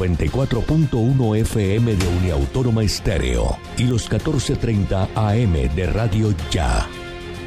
[0.00, 6.88] 94.1 FM de Uniautónoma Estéreo y los 14.30 AM de Radio Ya.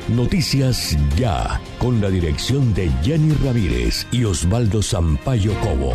[0.09, 5.93] Noticias Ya, con la dirección de Jenny Ramírez y Osvaldo Sampaio Cobo.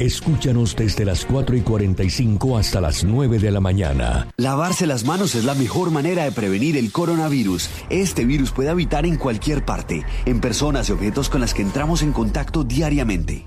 [0.00, 4.26] Escúchanos desde las 4 y 45 hasta las 9 de la mañana.
[4.36, 7.70] Lavarse las manos es la mejor manera de prevenir el coronavirus.
[7.88, 12.02] Este virus puede habitar en cualquier parte, en personas y objetos con las que entramos
[12.02, 13.46] en contacto diariamente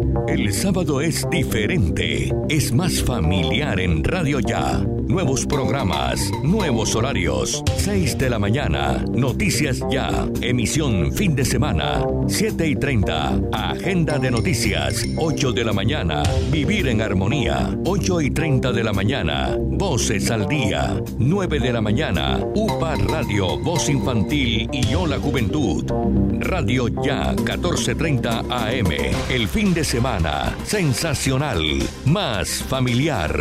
[0.27, 4.85] El sábado es diferente, es más familiar en Radio Ya.
[5.07, 7.63] Nuevos programas, nuevos horarios.
[7.77, 10.27] 6 de la mañana, Noticias Ya.
[10.41, 13.41] Emisión fin de semana, 7 y 30.
[13.51, 16.23] Agenda de noticias, 8 de la mañana.
[16.49, 19.57] Vivir en armonía, 8 y 30 de la mañana.
[19.59, 22.39] Voces al día, 9 de la mañana.
[22.55, 25.83] UPA Radio, Voz Infantil y Hola Juventud.
[26.39, 28.91] Radio Ya, 1430 AM.
[29.29, 30.10] El fin de semana,
[30.65, 31.59] sensacional,
[32.05, 33.33] más familiar.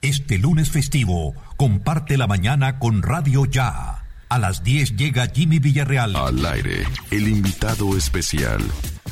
[0.00, 4.04] Este lunes festivo, comparte la mañana con Radio Ya.
[4.28, 6.16] A las 10 llega Jimmy Villarreal.
[6.16, 8.60] Al aire, el invitado especial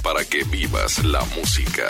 [0.02, 1.84] para que vivas la música.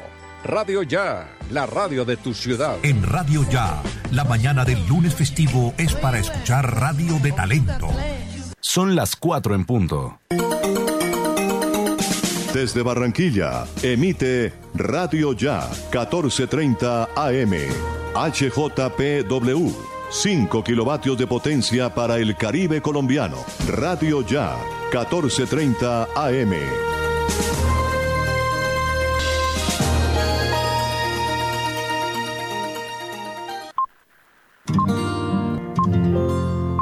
[0.45, 2.77] Radio Ya, la radio de tu ciudad.
[2.85, 7.89] En Radio Ya, la mañana del lunes festivo es para escuchar radio de talento.
[8.61, 10.21] Son las 4 en punto.
[12.55, 17.55] Desde Barranquilla, emite Radio Ya, 1430 AM.
[18.15, 19.98] HJPW.
[20.11, 23.37] 5 kilovatios de potencia para el Caribe colombiano.
[23.69, 24.57] Radio Ya,
[24.91, 26.55] 1430 AM.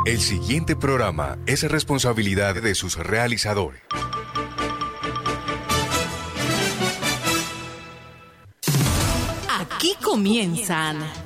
[0.06, 3.82] El siguiente programa es responsabilidad de sus realizadores.
[9.48, 11.25] Aquí comienzan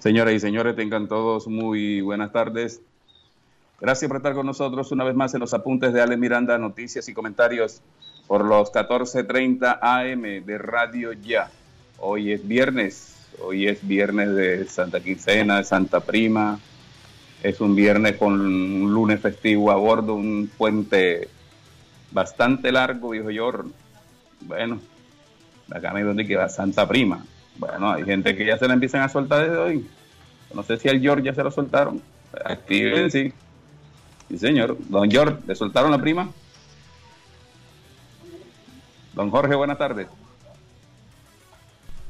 [0.00, 2.80] Señoras y señores, tengan todos muy buenas tardes.
[3.82, 7.06] Gracias por estar con nosotros una vez más en los apuntes de Ale Miranda, noticias
[7.10, 7.82] y comentarios
[8.26, 11.50] por los 14:30 AM de Radio Ya.
[11.98, 16.58] Hoy es viernes, hoy es viernes de Santa Quincena, de Santa Prima.
[17.42, 21.28] Es un viernes con un lunes festivo a bordo, un puente
[22.10, 23.52] bastante largo, dijo yo.
[24.40, 24.80] Bueno,
[25.70, 27.22] acá me donde queda Santa Prima.
[27.60, 29.86] Bueno, hay gente que ya se la empiezan a soltar desde hoy.
[30.54, 32.00] No sé si al George ya se lo soltaron.
[32.42, 33.34] Activen, sí.
[34.30, 34.78] Sí, señor.
[34.88, 36.30] Don George, ¿le soltaron la prima?
[39.12, 40.06] Don Jorge, buenas tardes.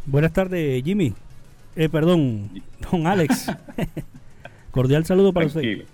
[0.06, 1.14] Buenas tardes, Jimmy.
[1.74, 3.50] Eh, perdón, don Alex.
[4.70, 5.84] Cordial saludo para usted.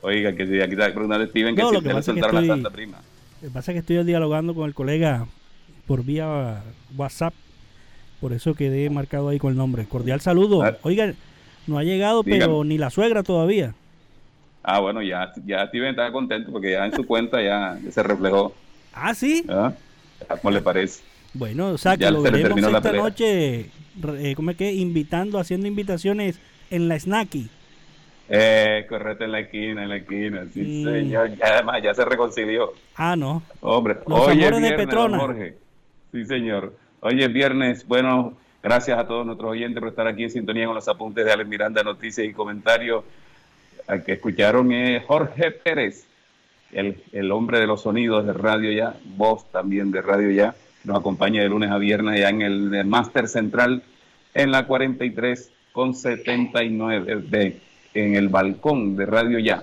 [0.00, 2.98] Oiga, que si aquí está preguntando Steven que si le soltaron la santa prima.
[3.42, 5.28] Lo que pasa es que estoy dialogando con el colega
[5.86, 6.64] por vía
[6.96, 7.32] WhatsApp
[8.20, 9.86] por eso quedé marcado ahí con el nombre.
[9.86, 10.62] Cordial saludo.
[10.62, 10.76] Ah.
[10.82, 11.12] Oiga,
[11.66, 13.74] no ha llegado, pero ni la suegra todavía.
[14.62, 18.52] Ah, bueno, ya, ya Steven está contento porque ya en su cuenta ya, se reflejó.
[18.92, 19.44] Ah, sí.
[19.48, 19.72] ¿Ah?
[20.42, 21.02] ¿Cómo le parece?
[21.34, 23.66] Bueno, o sea, que lo veremos esta noche,
[24.18, 24.72] eh, ¿cómo es que?
[24.72, 26.40] Invitando, haciendo invitaciones
[26.70, 27.48] en la Snacky.
[28.28, 30.84] Eh, correcto, en la esquina, en la esquina, sí, mm.
[30.84, 31.36] señor.
[31.36, 32.72] Ya, además, ya se reconcilió.
[32.96, 33.42] Ah, no.
[33.60, 35.18] Hombre, Los oye, amores de Petrona.
[35.18, 35.54] Jorge.
[36.10, 36.74] Sí, señor.
[37.08, 37.86] Hoy es viernes.
[37.86, 41.30] Bueno, gracias a todos nuestros oyentes por estar aquí en sintonía con los apuntes de
[41.30, 43.04] Alex Miranda, noticias y comentarios.
[43.86, 46.04] Al que escucharon es Jorge Pérez,
[46.72, 50.56] el, el, hombre de los sonidos de Radio Ya, voz también de Radio Ya.
[50.82, 53.84] nos acompaña de lunes a viernes ya en el, Máster Central
[54.34, 57.60] en la 43 con 79 de,
[57.94, 59.62] en el balcón de Radio Ya.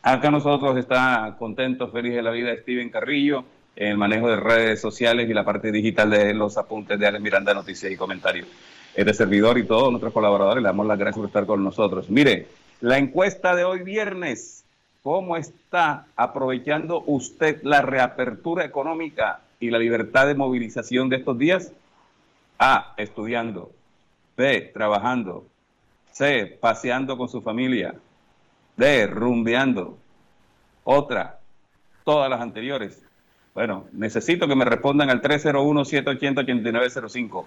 [0.00, 3.44] Acá nosotros está contento, feliz de la vida Steven Carrillo
[3.76, 7.54] el manejo de redes sociales y la parte digital de los apuntes de Alex Miranda,
[7.54, 8.46] noticias y comentarios.
[8.94, 12.10] Este servidor y todos nuestros colaboradores le damos las gracias por estar con nosotros.
[12.10, 12.48] Mire,
[12.80, 14.64] la encuesta de hoy viernes,
[15.02, 21.72] ¿cómo está aprovechando usted la reapertura económica y la libertad de movilización de estos días?
[22.58, 23.70] A, estudiando.
[24.36, 25.46] B, trabajando.
[26.10, 27.94] C, paseando con su familia.
[28.76, 29.96] D, rumbeando.
[30.84, 31.38] Otra,
[32.04, 33.02] todas las anteriores.
[33.54, 37.44] Bueno, necesito que me respondan al 301-780-8905.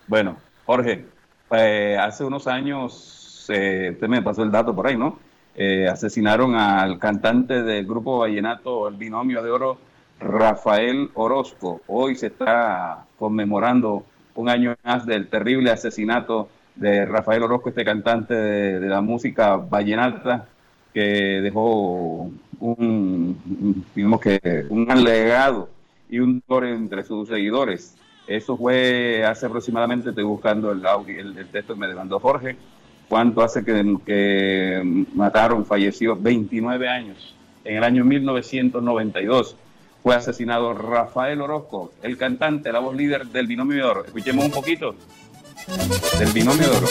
[0.08, 1.06] Bueno, Jorge,
[1.52, 5.20] eh, hace unos años eh, usted me pasó el dato por ahí, ¿no?
[5.56, 9.78] Eh, asesinaron al cantante del grupo Vallenato, el binomio de oro,
[10.20, 11.82] Rafael Orozco.
[11.88, 14.04] Hoy se está conmemorando
[14.36, 20.48] un año más del terrible asesinato de Rafael Orozco, este cantante de, la música vallenata,
[20.94, 22.30] que dejó
[22.60, 25.70] un, digamos que un legado
[26.10, 27.96] y un dolor entre sus seguidores.
[28.28, 30.82] Eso fue hace aproximadamente, estoy buscando el,
[31.50, 32.58] texto que me demandó Jorge,
[33.08, 37.36] cuánto hace que, mataron, falleció 29 años.
[37.64, 39.56] En el año 1992
[40.04, 44.06] fue asesinado Rafael Orozco, el cantante, la voz líder del Binomio de Oro.
[44.06, 44.96] Escuchemos un poquito
[46.20, 46.88] del Binomio de Oro.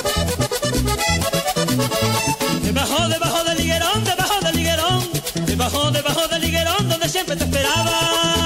[2.62, 5.04] Debajo, debajo del liguerón, debajo del liguerón,
[5.46, 8.45] debajo, debajo del liguerón, donde siempre te esperaba.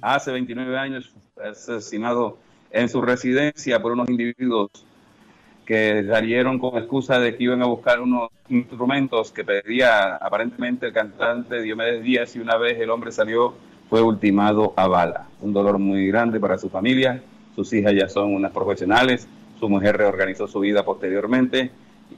[0.00, 2.38] Hace 29 años asesinado
[2.70, 4.70] en su residencia por unos individuos
[5.64, 10.92] que salieron con excusa de que iban a buscar unos instrumentos que pedía aparentemente el
[10.92, 13.54] cantante Diomedes Díaz y una vez el hombre salió
[13.88, 15.26] fue ultimado a bala.
[15.40, 17.22] Un dolor muy grande para su familia,
[17.54, 21.70] sus hijas ya son unas profesionales, su mujer reorganizó su vida posteriormente,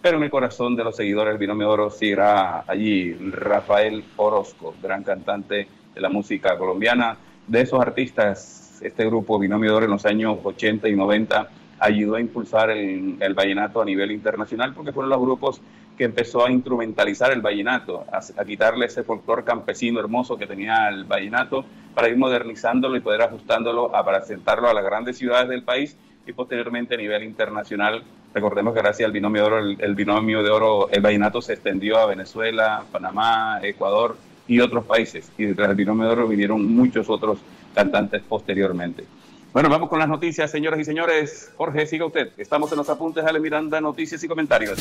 [0.02, 3.14] pero en el corazón de los seguidores del Binomio Oro seguirá allí.
[3.14, 7.16] Rafael Orozco, gran cantante de la música colombiana,
[7.50, 11.48] de esos artistas, este grupo Binomio de Oro en los años 80 y 90
[11.80, 15.60] ayudó a impulsar el, vallenato a nivel internacional porque fueron los grupos
[15.98, 21.04] que empezó a instrumentalizar el vallenato, a, quitarle ese folclore campesino hermoso que tenía el
[21.04, 25.64] vallenato para ir modernizándolo y poder ajustándolo a, para sentarlo a las grandes ciudades del
[25.64, 25.96] país
[26.28, 28.04] y posteriormente a nivel internacional.
[28.32, 31.54] Recordemos que gracias al binomio de oro, el, el binomio de oro, el vallenato se
[31.54, 34.16] extendió a Venezuela, Panamá, Ecuador,
[34.50, 35.30] y otros países.
[35.38, 37.38] Y detrás del binomio de oro vinieron muchos otros
[37.72, 39.04] cantantes posteriormente.
[39.52, 41.52] Bueno, vamos con las noticias, señoras y señores.
[41.56, 42.32] Jorge, siga usted.
[42.36, 44.76] Estamos en los apuntes de Ale Miranda, noticias y comentarios.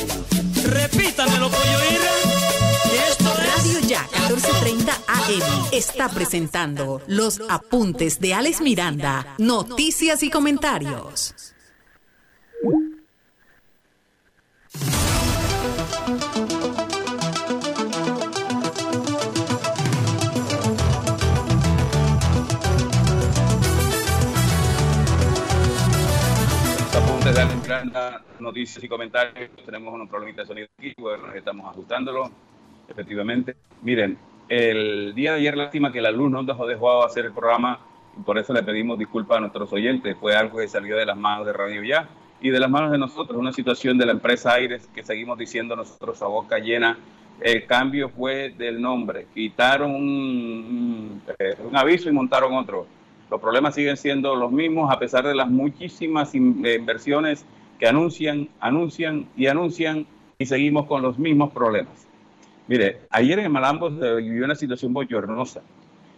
[0.65, 1.79] Repítamelo, pollo
[3.09, 11.35] Esto Radio Ya 1430 AM está presentando los apuntes de Alex Miranda, noticias y comentarios.
[28.39, 29.50] Noticias y comentarios.
[29.65, 32.29] Tenemos un problemita de sonido aquí, bueno, estamos ajustándolo,
[32.88, 33.55] efectivamente.
[33.81, 34.17] Miren,
[34.50, 37.79] el día de ayer, lástima que la luz no dejó, dejó hacer el programa.
[38.25, 40.17] por eso le pedimos disculpas a nuestros oyentes.
[40.19, 42.10] Fue algo que salió de las manos de Radio Ya
[42.41, 45.75] y de las manos de nosotros, una situación de la empresa Aires que seguimos diciendo
[45.75, 46.98] nosotros a boca llena.
[47.39, 52.86] El cambio fue del nombre, quitaron un, eh, aviso y montaron otro.
[53.29, 57.45] Los problemas siguen siendo los mismos a pesar de las muchísimas inversiones
[57.79, 60.05] que anuncian, anuncian y anuncian
[60.38, 62.07] y seguimos con los mismos problemas.
[62.67, 65.62] Mire, ayer en Malambo se vivió una situación bochornosa,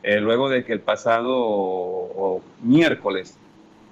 [0.04, 3.38] eh, luego de que el pasado miércoles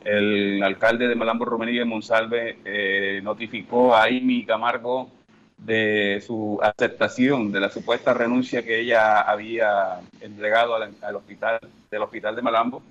[0.03, 5.09] el alcalde de Malambo, Romenilla Monsalve, eh, notificó a Amy Camargo
[5.57, 11.59] de su aceptación de la supuesta renuncia que ella había entregado al, hospital
[11.91, 12.81] del hospital de Malambo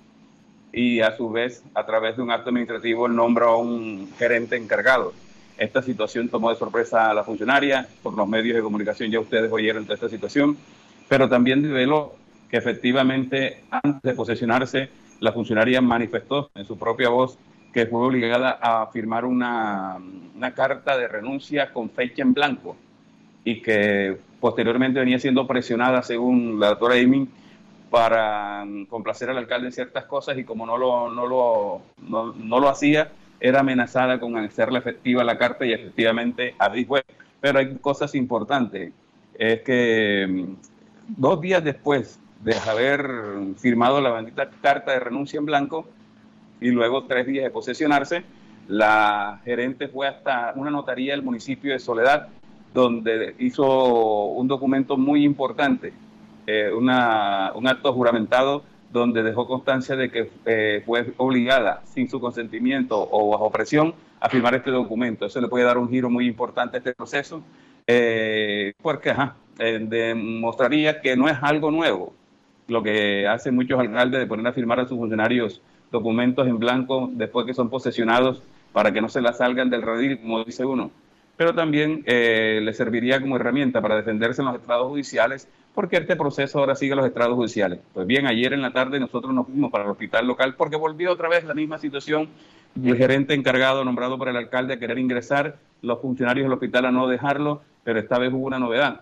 [0.71, 5.13] y a su vez a través de un acto administrativo nombró a un gerente encargado.
[5.57, 9.51] Esta situación tomó de sorpresa a la funcionaria, por los medios de comunicación ya ustedes
[9.51, 10.57] oyeron de esta situación,
[11.07, 12.13] pero también reveló
[12.49, 17.37] que efectivamente antes de posesionarse la funcionaria manifestó en su propia voz
[17.73, 19.97] que fue obligada a firmar una,
[20.35, 22.75] una carta de renuncia con fecha en blanco
[23.43, 27.27] y que posteriormente venía siendo presionada, según la doctora Amy,
[27.89, 32.69] para complacer al alcalde en ciertas cosas y como no lo, no lo, no, lo
[32.69, 37.03] hacía, era amenazada con hacerle efectiva la carta y efectivamente así fue.
[37.41, 38.91] Pero hay cosas importantes.
[39.37, 40.53] Es que mm,
[41.17, 43.09] dos días después de haber
[43.57, 45.87] firmado la bendita carta de renuncia en blanco
[46.61, 48.23] y luego tres días de posesionarse,
[48.67, 52.27] la gerente fue hasta una notaría del municipio de Soledad,
[52.73, 55.91] donde hizo un documento muy importante,
[56.49, 56.89] eh, un
[57.67, 63.51] acto juramentado donde dejó constancia de que eh, fue obligada, sin su consentimiento o bajo
[63.51, 65.25] presión, a firmar este documento.
[65.25, 67.41] Eso le puede dar un giro muy importante a este proceso,
[67.85, 69.13] eh, porque
[69.57, 72.13] demostraría que no es algo nuevo
[72.67, 77.09] lo que hacen muchos alcaldes de poner a firmar a sus funcionarios documentos en blanco
[77.11, 80.91] después que son posesionados para que no se la salgan del redil, como dice uno.
[81.35, 86.15] Pero también eh, le serviría como herramienta para defenderse en los estrados judiciales, porque este
[86.15, 87.79] proceso ahora sigue los estrados judiciales.
[87.93, 91.11] Pues bien, ayer en la tarde nosotros nos fuimos para el hospital local porque volvió
[91.11, 92.29] otra vez la misma situación.
[92.83, 96.91] El gerente encargado nombrado por el alcalde a querer ingresar, los funcionarios del hospital a
[96.91, 99.01] no dejarlo, pero esta vez hubo una novedad.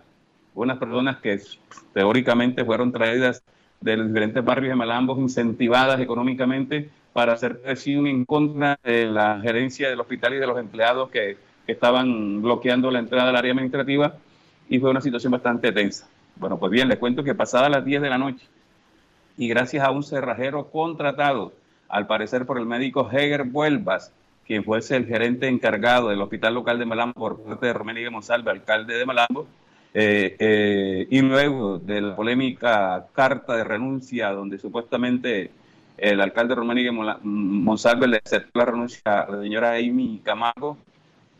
[0.55, 1.39] Unas personas que
[1.93, 3.43] teóricamente fueron traídas
[3.81, 9.39] de los diferentes barrios de Malambos incentivadas económicamente para hacer presión en contra de la
[9.41, 14.15] gerencia del hospital y de los empleados que, estaban bloqueando la entrada al área administrativa
[14.69, 16.07] y fue una situación bastante tensa.
[16.39, 18.45] Bueno, pues bien, les cuento que pasadas las 10 de la noche
[19.37, 21.53] y gracias a un cerrajero contratado,
[21.89, 24.11] al parecer por el médico Heger Vuelvas,
[24.45, 28.51] quien fuese el gerente encargado del hospital local de Malambo por parte de Romelio Monsalve,
[28.51, 29.47] alcalde de Malambo,
[29.93, 35.49] eh, eh, y luego de la polémica carta de renuncia donde supuestamente
[35.97, 40.77] el alcalde Románique Monsalve le aceptó la renuncia a la señora Amy Camargo,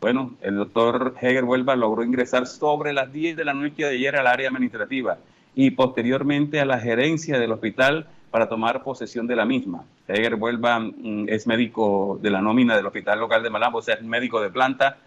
[0.00, 4.16] bueno, el doctor Heger Huelva logró ingresar sobre las 10 de la noche de ayer
[4.16, 5.18] al área administrativa
[5.54, 9.84] y posteriormente a la gerencia del hospital para tomar posesión de la misma.
[10.06, 13.96] Heger Huelva mm, es médico de la nómina del hospital local de Malambo, o sea,
[13.96, 14.98] es médico de planta,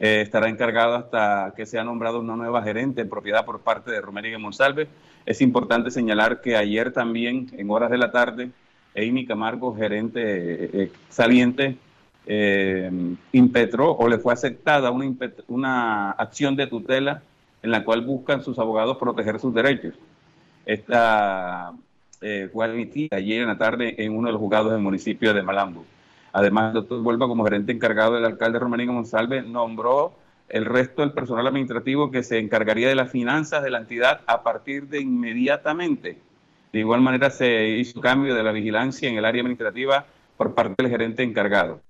[0.00, 4.00] eh, estará encargado hasta que sea nombrado una nueva gerente en propiedad por parte de
[4.00, 4.88] Romero y Monsalve.
[5.26, 8.50] Es importante señalar que ayer también, en horas de la tarde,
[8.96, 10.22] Amy Camargo, gerente
[10.82, 10.92] eh,
[12.26, 12.90] eh,
[13.32, 15.14] impetró o le fue aceptada una,
[15.48, 17.22] una acción de tutela
[17.62, 19.94] en la cual buscan sus abogados proteger sus derechos.
[20.66, 21.72] Esta
[22.52, 25.84] fue admitida ayer en la tarde en uno de los juzgados del municipio de Malambo.
[26.32, 30.14] Además, el doctor Vuelva, como gerente encargado del alcalde Romanín Monsalve, nombró
[30.48, 34.42] el resto del personal administrativo que se encargaría de las finanzas de la entidad a
[34.42, 36.18] partir de inmediatamente.
[36.72, 40.82] De igual manera, se hizo cambio de la vigilancia en el área administrativa por parte
[40.82, 41.80] del gerente encargado.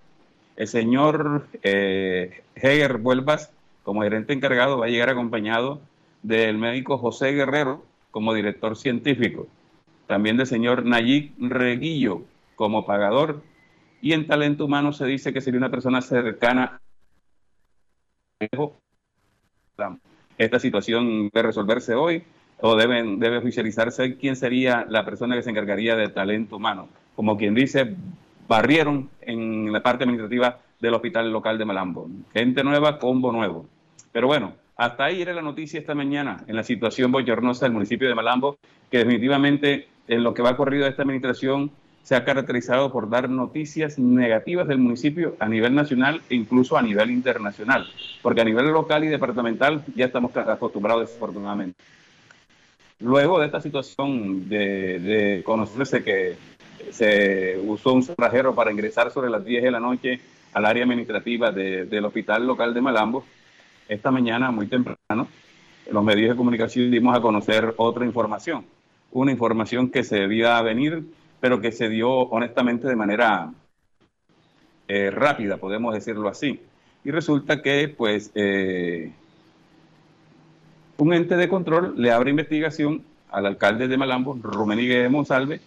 [0.55, 3.51] El señor eh, Heger Vuelvas,
[3.83, 5.81] como gerente encargado, va a llegar acompañado
[6.23, 9.47] del médico José Guerrero como director científico,
[10.07, 12.23] también del señor Nayib Reguillo
[12.55, 13.41] como pagador.
[14.01, 16.81] Y en talento humano se dice que sería una persona cercana.
[20.37, 22.23] Esta situación de resolverse hoy
[22.59, 26.89] o deben, debe oficializarse quién sería la persona que se encargaría de talento humano.
[27.15, 27.95] Como quien dice,
[28.51, 32.09] barrieron en la parte administrativa del hospital local de Malambo.
[32.33, 33.65] Gente nueva, combo nuevo.
[34.11, 38.09] Pero bueno, hasta ahí era la noticia esta mañana en la situación bochornosa del municipio
[38.09, 38.57] de Malambo,
[38.89, 41.71] que definitivamente en lo que va corrido esta administración
[42.03, 46.81] se ha caracterizado por dar noticias negativas del municipio a nivel nacional e incluso a
[46.81, 47.87] nivel internacional,
[48.21, 51.81] porque a nivel local y departamental ya estamos acostumbrados desafortunadamente.
[53.01, 56.35] Luego de esta situación de, conocerse que
[56.91, 60.19] se usó un cerrajero para ingresar sobre las 10 de la noche
[60.53, 63.23] al área administrativa del hospital local de Malambo.
[63.87, 65.27] Esta mañana, muy temprano,
[65.89, 68.65] los medios de comunicación dimos a conocer otra información,
[69.11, 71.03] una información que se debía venir,
[71.39, 73.51] pero que se dio honestamente de manera
[74.87, 76.59] eh, rápida, podemos decirlo así.
[77.03, 79.11] Y resulta que, pues, eh,
[80.97, 85.61] un ente de control le abre investigación al alcalde de Malambo, Rumenigue Monsalve,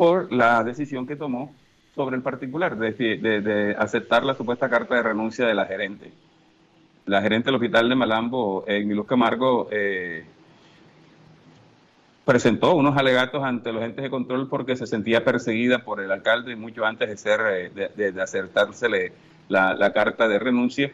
[0.00, 1.54] por la decisión que tomó
[1.94, 6.10] sobre el particular, de, aceptar la supuesta carta de renuncia de la gerente.
[7.04, 10.24] La gerente del hospital de Malambo, Emilio Camargo, eh,
[12.24, 16.56] presentó unos alegatos ante los entes de control porque se sentía perseguida por el alcalde
[16.56, 17.40] mucho antes de ser
[17.76, 19.12] eh, de, acertársele
[19.50, 20.92] la, carta de renuncia.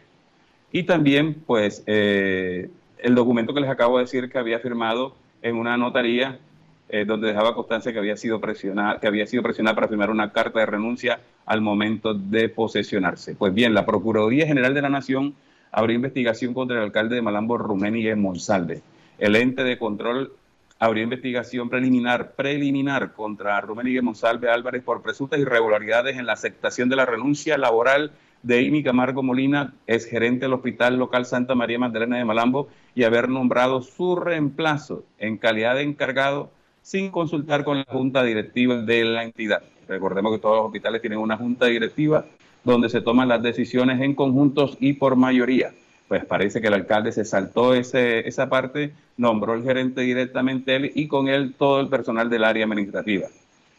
[0.73, 5.55] Y también, pues, eh, el documento que les acabo de decir que había firmado en
[5.55, 6.41] una notaría
[6.89, 10.33] eh, donde dejaba constancia que había sido presionada, que había sido presionada para firmar una
[10.33, 13.35] carta de renuncia al momento de posesionarse.
[13.35, 15.35] Pues bien, la Procuraduría General de la Nación
[15.73, 18.83] abrió investigación contra el alcalde de Malambo, Rumeni Monsalve.
[19.19, 20.33] El ente de control
[20.79, 26.97] abrió investigación preliminar, preliminar contra Rumeni Monsalve Álvarez por presuntas irregularidades en la aceptación de
[26.97, 28.13] la renuncia laboral
[28.43, 33.03] de Amy Camargo Molina, es gerente del Hospital Local Santa María Magdalena de Malambo, y
[33.03, 36.53] haber nombrado su reemplazo en calidad de encargado
[36.87, 39.61] sin consultar con la junta directiva de la entidad.
[39.89, 42.25] Recordemos que todos los hospitales tienen una junta directiva
[42.63, 45.73] donde se toman las decisiones en conjuntos y por mayoría.
[46.07, 50.93] Pues parece que el alcalde se saltó ese, esa parte, nombró el gerente directamente él
[50.95, 53.27] y con él todo el personal del área administrativa.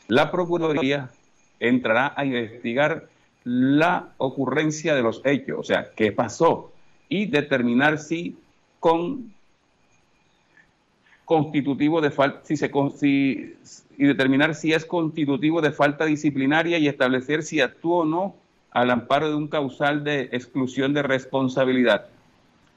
[0.09, 1.09] La Procuraduría
[1.61, 3.05] entrará a investigar
[3.45, 6.73] la ocurrencia de los hechos, o sea, qué pasó,
[7.07, 8.35] y determinar si
[8.81, 9.31] con
[11.27, 13.53] constitutivo de falta, si se, si,
[13.97, 18.35] y determinar si es constitutivo de falta disciplinaria y establecer si actuó o no
[18.71, 22.05] al amparo de un causal de exclusión de responsabilidad.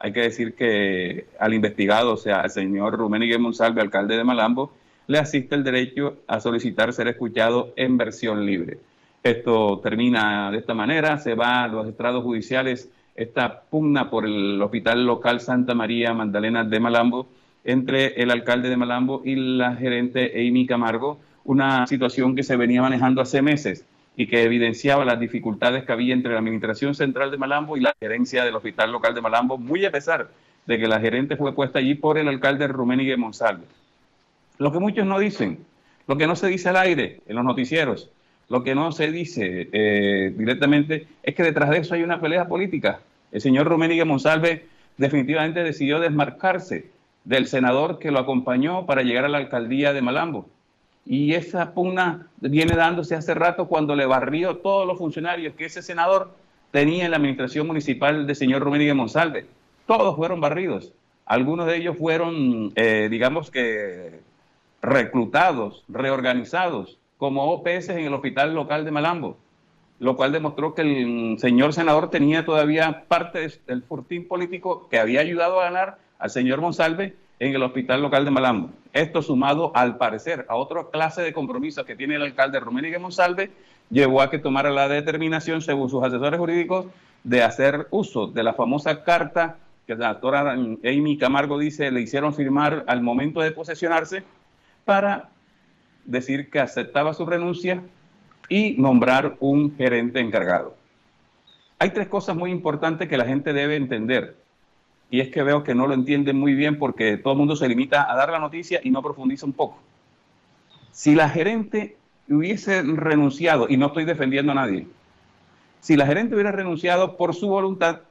[0.00, 4.24] Hay que decir que al investigado, o sea, al señor Rubén Miguel Monsalve, alcalde de
[4.24, 4.72] Malambo,
[5.06, 8.78] le asiste el derecho a solicitar ser escuchado en versión libre.
[9.22, 14.60] Esto termina de esta manera, se va a los estrados judiciales esta pugna por el
[14.60, 17.28] Hospital Local Santa María Magdalena de Malambo,
[17.64, 22.82] entre el alcalde de Malambo y la gerente Amy Camargo, una situación que se venía
[22.82, 23.84] manejando hace meses
[24.16, 27.94] y que evidenciaba las dificultades que había entre la Administración Central de Malambo y la
[27.98, 30.28] gerencia del Hospital Local de Malambo, muy a pesar
[30.66, 33.64] de que la gerente fue puesta allí por el alcalde Ruménigue Monsalve.
[34.58, 35.58] Lo que muchos no dicen,
[36.06, 38.10] lo que no se dice al aire en los noticieros,
[38.48, 42.48] lo que no se dice eh, directamente es que detrás de eso hay una pelea
[42.48, 43.00] política.
[43.32, 44.66] El señor Ruménigue Monsalve
[44.98, 46.90] definitivamente decidió desmarcarse
[47.24, 50.46] del senador que lo acompañó para llegar a la alcaldía de Malambo.
[51.04, 55.82] Y esa pugna viene dándose hace rato cuando le barrió todos los funcionarios que ese
[55.82, 56.32] senador
[56.70, 59.46] tenía en la administración municipal del señor Rodríguez Monsalve.
[59.86, 60.92] Todos fueron barridos.
[61.26, 64.20] Algunos de ellos fueron, eh, digamos que,
[64.82, 69.36] reclutados, reorganizados como OPS en el hospital local de Malambo,
[69.98, 75.20] lo cual demostró que el señor senador tenía todavía parte del fortín político que había
[75.20, 78.70] ayudado a ganar al señor Monsalve en el hospital local de Malambo.
[78.92, 83.50] Esto sumado, al parecer, a otra clase de compromisos que tiene el alcalde Romérica Monsalve,
[83.90, 86.86] llevó a que tomara la determinación, según sus asesores jurídicos,
[87.24, 89.56] de hacer uso de la famosa carta
[89.86, 94.22] que la doctora Amy Camargo dice le hicieron firmar al momento de posesionarse
[94.84, 95.30] para
[96.04, 97.82] decir que aceptaba su renuncia
[98.48, 100.76] y nombrar un gerente encargado.
[101.78, 104.36] Hay tres cosas muy importantes que la gente debe entender
[105.10, 107.68] y es que veo que no lo entienden muy bien porque todo el mundo se
[107.68, 109.78] limita a dar la noticia y no profundiza un poco.
[110.92, 111.96] Si la gerente
[112.28, 114.86] hubiese renunciado, y no estoy defendiendo a nadie,
[115.80, 118.02] si la gerente hubiera renunciado por su voluntad,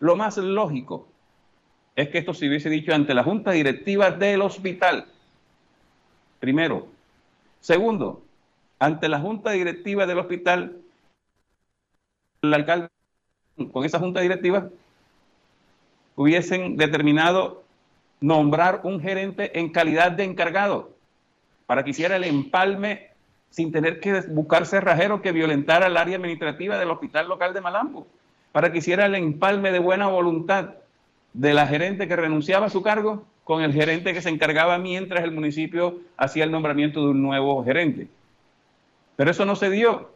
[0.00, 1.06] lo más lógico
[1.94, 5.06] es que esto se hubiese dicho ante la junta directiva del hospital.
[6.40, 6.88] Primero.
[7.60, 8.22] Segundo,
[8.78, 10.78] ante la junta directiva del hospital,
[12.40, 12.88] el alcalde
[13.70, 14.70] con esa junta directiva
[16.20, 17.62] hubiesen determinado
[18.20, 20.90] nombrar un gerente en calidad de encargado
[21.64, 23.08] para que hiciera el empalme
[23.48, 28.06] sin tener que buscar cerrajero que violentara el área administrativa del hospital local de Malambo,
[28.52, 30.74] para que hiciera el empalme de buena voluntad
[31.32, 35.24] de la gerente que renunciaba a su cargo con el gerente que se encargaba mientras
[35.24, 38.08] el municipio hacía el nombramiento de un nuevo gerente.
[39.16, 40.12] Pero eso no se dio.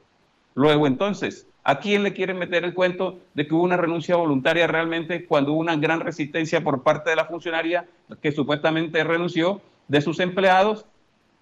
[0.54, 4.66] Luego entonces, ¿A quién le quieren meter el cuento de que hubo una renuncia voluntaria
[4.66, 7.86] realmente cuando hubo una gran resistencia por parte de la funcionaria
[8.20, 10.84] que supuestamente renunció de sus empleados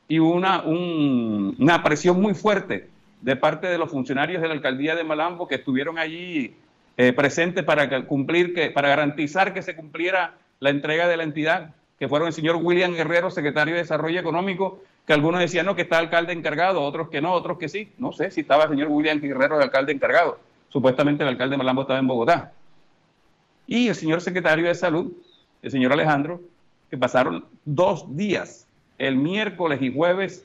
[0.07, 2.89] y una, una presión muy fuerte
[3.21, 6.55] de parte de los funcionarios de la alcaldía de Malambo que estuvieron allí
[6.97, 11.75] eh, presentes para cumplir, que, para garantizar que se cumpliera la entrega de la entidad,
[11.99, 15.83] que fueron el señor William Guerrero, secretario de Desarrollo Económico, que algunos decían no, que
[15.83, 17.93] está alcalde encargado, otros que no, otros que sí.
[17.99, 20.39] No sé si estaba el señor William Guerrero de alcalde encargado.
[20.69, 22.53] Supuestamente el alcalde de Malambo estaba en Bogotá.
[23.67, 25.13] Y el señor secretario de Salud,
[25.63, 26.41] el señor Alejandro,
[26.91, 28.67] que pasaron dos días,
[28.99, 30.45] el miércoles y jueves,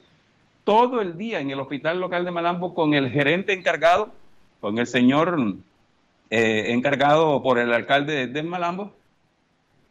[0.64, 4.12] todo el día en el hospital local de Malambo con el gerente encargado,
[4.60, 5.56] con el señor
[6.30, 8.92] eh, encargado por el alcalde de Malambo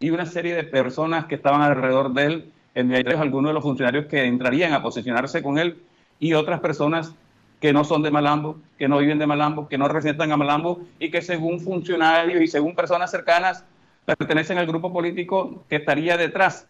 [0.01, 3.63] y una serie de personas que estaban alrededor de él, entre ellos algunos de los
[3.63, 5.79] funcionarios que entrarían a posicionarse con él
[6.21, 7.15] y otras personas
[7.59, 10.83] que no son de Malambo, que no viven de Malambo, que no representan a Malambo
[10.99, 13.65] y que según funcionarios y según personas cercanas
[14.05, 16.69] pertenecen al grupo político que estaría detrás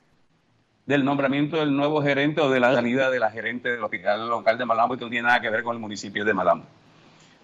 [0.87, 4.57] del nombramiento del nuevo gerente o de la salida de la gerente del hospital local
[4.57, 6.67] de Malambo y que no tiene nada que ver con el municipio de Malambo.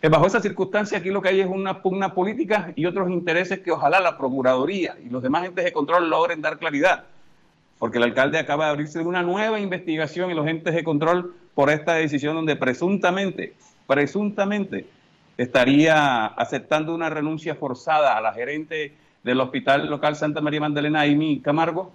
[0.01, 3.59] Que bajo esa circunstancia aquí lo que hay es una pugna política y otros intereses
[3.59, 7.07] que ojalá la Procuraduría y los demás entes de control logren dar claridad,
[7.83, 11.69] porque el alcalde acaba de abrirse una nueva investigación y los entes de control por
[11.69, 13.55] esta decisión donde presuntamente,
[13.89, 14.87] presuntamente
[15.37, 21.41] estaría aceptando una renuncia forzada a la gerente del Hospital Local Santa María Magdalena, Amy
[21.41, 21.93] Camargo,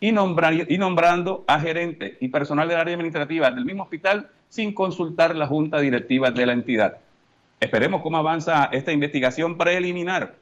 [0.00, 5.34] y, y nombrando a gerente y personal del área administrativa del mismo hospital sin consultar
[5.34, 6.98] la junta directiva de la entidad.
[7.58, 10.34] Esperemos cómo avanza esta investigación preliminar.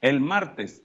[0.00, 0.83] El martes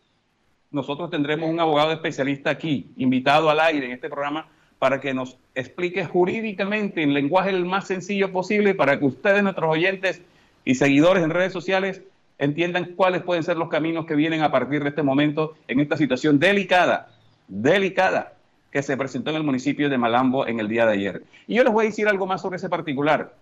[0.72, 5.38] nosotros tendremos un abogado especialista aquí, invitado al aire en este programa, para que nos
[5.56, 10.22] explique jurídicamente en lenguaje el más sencillo posible para que ustedes, nuestros oyentes
[10.64, 12.02] y seguidores en redes sociales,
[12.38, 15.98] entiendan cuáles pueden ser los caminos que vienen a partir de este momento en esta
[15.98, 17.12] situación delicada,
[17.50, 18.34] delicada
[18.72, 21.24] que se presentó en el municipio de Malambo en el día de ayer.
[21.48, 23.36] Y yo les voy a decir algo más sobre ese particular.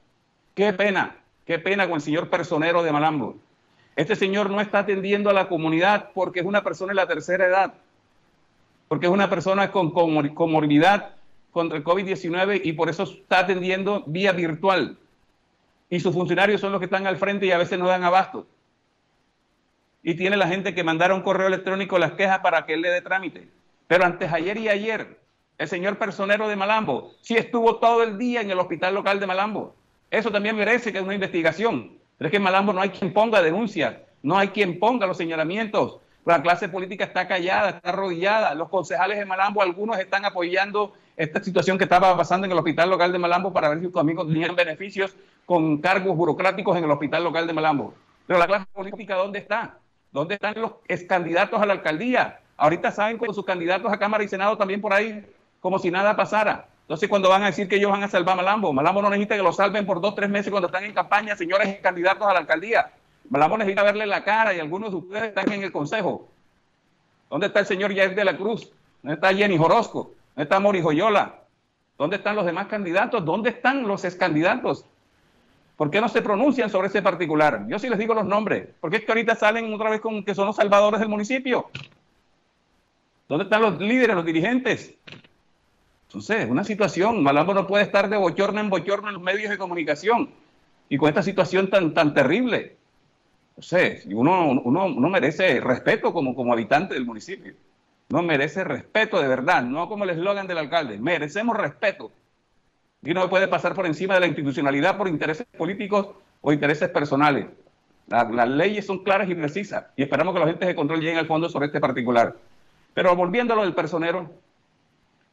[0.56, 3.38] Qué pena, qué pena con el señor personero de Malambo.
[3.98, 7.48] Este señor no está atendiendo a la comunidad porque es una persona de la tercera
[7.48, 7.74] edad,
[8.88, 11.16] porque es una persona con comorbilidad
[11.52, 15.00] contra el COVID-19 y por eso está atendiendo vía virtual.
[15.90, 18.46] Y sus funcionarios son los que están al frente y a veces no dan abasto.
[20.04, 23.02] Y tiene la gente que mandaron correo electrónico las quejas para que él le dé
[23.02, 23.50] trámite.
[23.88, 25.20] Pero antes ayer y ayer,
[25.58, 29.26] el señor personero de Malambo sí estuvo todo el día en el hospital local de
[29.26, 29.74] Malambo.
[30.12, 31.98] Eso también merece que es una investigación.
[32.18, 35.18] Pero es que en Malambo no hay quien ponga denuncias, no hay quien ponga los
[35.18, 36.00] señalamientos.
[36.26, 38.54] La clase política está callada, está arrodillada.
[38.54, 42.90] Los concejales de Malambo, algunos están apoyando esta situación que estaba pasando en el hospital
[42.90, 46.92] local de Malambo para ver si sus amigos tenían beneficios con cargos burocráticos en el
[46.92, 47.94] hospital local de Malambo.
[48.26, 49.78] Pero la clase política, ¿dónde está?
[50.12, 50.74] ¿Dónde están los
[51.08, 52.42] candidatos a la alcaldía?
[52.58, 55.26] Ahorita saben con sus candidatos a Cámara y Senado también por ahí,
[55.62, 56.68] como si nada pasara.
[56.88, 59.36] Entonces, cuando van a decir que ellos van a salvar a Malambo, Malambo no necesita
[59.36, 62.40] que lo salven por dos, tres meses cuando están en campaña, señores candidatos a la
[62.40, 62.92] alcaldía.
[63.30, 66.30] Malambo necesita verle la cara y algunos de ustedes están en el consejo.
[67.30, 68.72] ¿Dónde está el señor Jair de la Cruz?
[69.04, 70.14] ¿Dónde está Jenny Jorosco?
[70.34, 71.36] ¿Dónde está Mori Joyola?
[71.98, 73.26] ¿Dónde están los demás candidatos?
[73.26, 74.86] ¿Dónde están los excandidatos?
[75.76, 77.66] ¿Por qué no se pronuncian sobre ese particular?
[77.68, 78.70] Yo sí les digo los nombres.
[78.80, 81.70] Porque es que ahorita salen otra vez con que son los salvadores del municipio.
[83.28, 84.96] ¿Dónde están los líderes, los dirigentes?
[86.08, 89.58] Entonces, una situación, Malambo no puede estar de bochorno en bochorno en los medios de
[89.58, 90.30] comunicación
[90.90, 92.78] y con esta situación tan, tan terrible.
[94.12, 97.54] Uno, uno, uno merece respeto como, como habitante del municipio
[98.10, 102.12] no merece respeto de verdad, no como el eslogan del alcalde, merecemos respeto.
[103.04, 106.08] Y no puede pasar por encima de la institucionalidad por intereses políticos
[106.42, 107.48] o intereses personales.
[108.08, 111.28] las leyes son claras y precisas y esperamos que los agentes de control lleguen al
[111.28, 112.36] fondo sobre este particular.
[112.94, 114.32] Pero volviendo a lo del personero,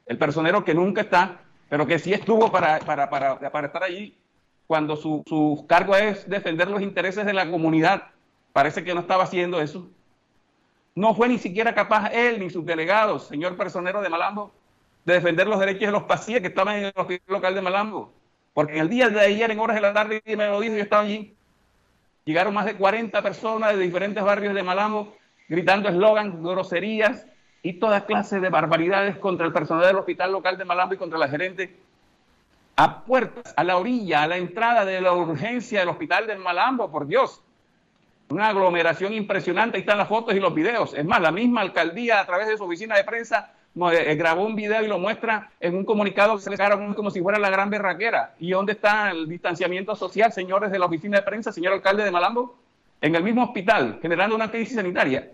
[0.07, 4.17] el personero que nunca está, pero que sí estuvo para, para, para, para estar allí
[4.67, 8.05] cuando su, su cargo es defender los intereses de la comunidad,
[8.53, 9.89] parece que no estaba haciendo eso.
[10.95, 14.53] No fue ni siquiera capaz él ni sus delegados, señor personero de Malambo,
[15.05, 18.13] de defender los derechos de los pacientes que estaban en el hospital local de Malambo.
[18.55, 20.83] Porque en el día de ayer, en horas de la tarde, me lo dijo, yo
[20.83, 21.35] estaba allí.
[22.25, 25.15] Llegaron más de 40 personas de diferentes barrios de Malambo
[25.49, 27.27] gritando eslogan, groserías
[27.65, 31.19] y toda clase de barbaridades contra el personal del hospital local de Malambo y contra
[31.19, 31.75] la gerente.
[32.77, 36.91] A puertas, a la orilla, a la entrada de la urgencia del hospital de Malambo,
[36.91, 37.41] por Dios.
[38.29, 40.93] Una aglomeración impresionante, ahí están las fotos y los videos.
[40.93, 44.45] Es más, la misma alcaldía a través de su oficina de prensa eh, eh, grabó
[44.45, 46.59] un video y lo muestra en un comunicado que se le
[46.95, 48.35] como si fuera la gran berraquera.
[48.41, 52.11] ¿Y dónde está el distanciamiento social, señores de la oficina de prensa, señor alcalde de
[52.11, 52.59] Malambo?
[53.01, 55.31] En el mismo hospital, generando una crisis sanitaria.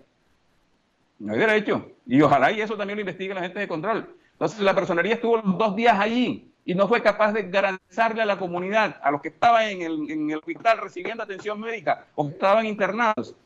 [1.20, 1.92] No hay derecho.
[2.06, 4.16] Y ojalá y eso también lo investigue la gente de control.
[4.32, 8.38] Entonces la personería estuvo dos días allí y no fue capaz de garantizarle a la
[8.38, 12.32] comunidad, a los que estaban en el, en el hospital recibiendo atención médica o que
[12.32, 13.36] estaban internados,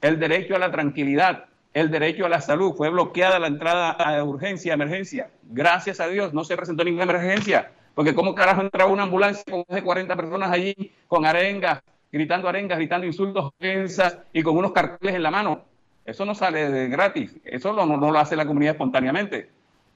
[0.00, 2.74] el derecho a la tranquilidad, el derecho a la salud.
[2.76, 5.30] Fue bloqueada la entrada a urgencia, emergencia.
[5.42, 9.64] Gracias a Dios no se presentó ninguna emergencia, porque cómo carajo entraba una ambulancia con
[9.68, 14.70] más de 40 personas allí, con arengas, gritando arengas, gritando insultos, ofensas y con unos
[14.70, 15.64] carteles en la mano.
[16.08, 19.50] Eso no sale de gratis, eso no, lo hace la comunidad espontáneamente.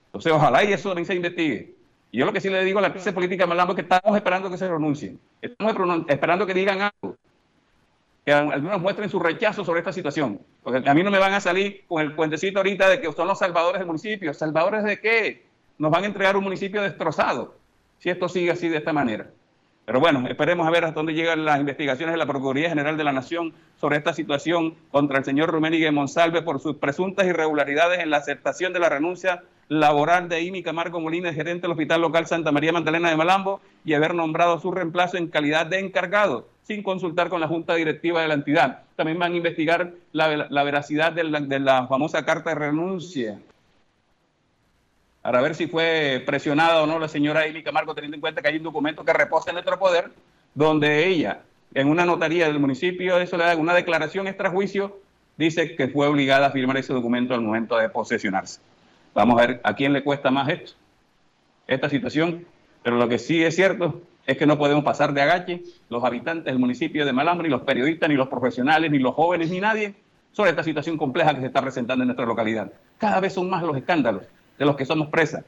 [0.09, 1.75] Entonces, ojalá y eso se investigue.
[2.11, 4.15] Y yo lo que sí le digo a la crisis política Malambo es que estamos
[4.15, 5.19] esperando que se renuncien.
[5.41, 7.17] Estamos esperando que digan algo.
[8.27, 10.39] Que al menos muestren su rechazo sobre esta situación.
[10.63, 13.27] Porque a mí no me van a salir con el puentecito ahorita de que son
[13.27, 14.35] los salvadores del municipio.
[14.35, 15.47] ¿Salvadores de qué?
[15.79, 17.57] Nos van a entregar un municipio destrozado
[18.01, 19.31] si esto sigue así de esta manera.
[19.85, 23.03] Pero bueno, esperemos a ver hasta dónde llegan las investigaciones de la Procuraduría General de
[23.03, 28.11] la Nación sobre esta situación contra el señor Rummenigge Monsalve por sus presuntas irregularidades en
[28.11, 32.53] la aceptación de la renuncia laboral de Imi Camargo Molina, gerente del Hospital Local Santa
[32.53, 37.29] María Magdalena de Malambo, y haber nombrado su reemplazo en calidad de encargado, sin consultar
[37.29, 38.83] con la Junta Directiva de la entidad.
[38.95, 43.41] También van a investigar la, veracidad de la famosa carta de renuncia
[45.23, 48.49] para ver si fue presionada o no la señora Amy Camargo, teniendo en cuenta que
[48.49, 50.11] hay un documento que reposa en nuestro poder,
[50.55, 51.43] donde ella,
[51.75, 54.99] en una notaría del municipio de Soledad, una declaración extrajuicio,
[55.39, 58.61] dice que fue obligada a firmar ese documento al momento de posesionarse.
[59.15, 60.73] Vamos a ver a quién le cuesta más esto,
[61.69, 62.45] esta situación,
[62.83, 66.47] pero lo que sí es cierto es que no podemos pasar de agache los habitantes
[66.47, 69.95] del municipio de Malambo, ni los periodistas, ni los profesionales, ni los jóvenes, ni nadie,
[70.33, 72.73] sobre esta situación compleja que se está presentando en nuestra localidad.
[72.99, 74.25] Cada vez son más los escándalos
[74.63, 75.45] de los que somos presas.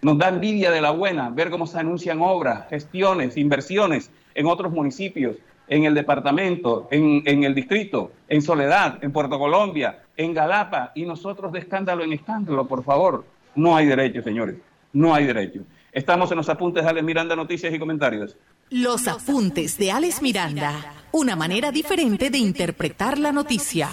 [0.00, 4.70] Nos da envidia de la buena ver cómo se anuncian obras, gestiones, inversiones en otros
[4.70, 5.36] municipios,
[5.66, 11.04] en el departamento, en, en, el distrito, en Soledad, en Puerto Colombia, en Galapa, y
[11.04, 13.24] nosotros de escándalo en escándalo, por favor.
[13.56, 14.56] No hay derecho, señores,
[14.92, 15.62] no hay derecho.
[15.90, 18.36] Estamos en los apuntes de Alex Miranda, noticias y comentarios.
[18.70, 23.90] Los apuntes de Alex Miranda, una manera diferente de interpretar la noticia.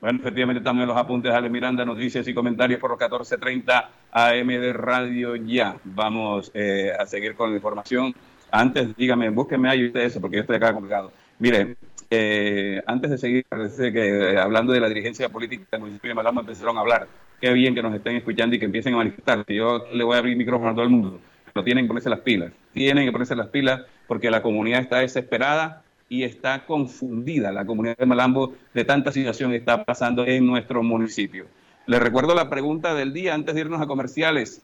[0.00, 4.46] Bueno, efectivamente en los apuntes de Ale Miranda, noticias y comentarios por los 14.30 AM
[4.48, 5.76] de Radio Ya.
[5.84, 8.14] Vamos eh, a seguir con la información.
[8.50, 11.12] Antes, dígame, búsquenme ahí ustedes porque yo estoy acá complicado.
[11.38, 11.76] Mire,
[12.10, 16.14] eh, antes de seguir, parece que eh, hablando de la dirigencia política del municipio de
[16.14, 17.08] Malamo empezaron a hablar.
[17.40, 19.44] Qué bien que nos estén escuchando y que empiecen a manifestar.
[19.48, 21.20] Yo le voy a abrir micrófono a todo el mundo.
[21.52, 22.52] Pero tienen que ponerse las pilas.
[22.72, 27.96] Tienen que ponerse las pilas porque la comunidad está desesperada y está confundida la comunidad
[27.96, 31.46] de Malambo de tanta situación que está pasando en nuestro municipio.
[31.86, 34.62] Les recuerdo la pregunta del día antes de irnos a comerciales.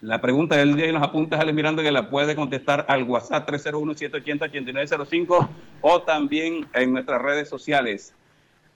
[0.00, 3.46] La pregunta del día y los apuntes Alex Miranda que la puede contestar al WhatsApp
[3.50, 5.48] 301-780-8905
[5.82, 8.14] o también en nuestras redes sociales.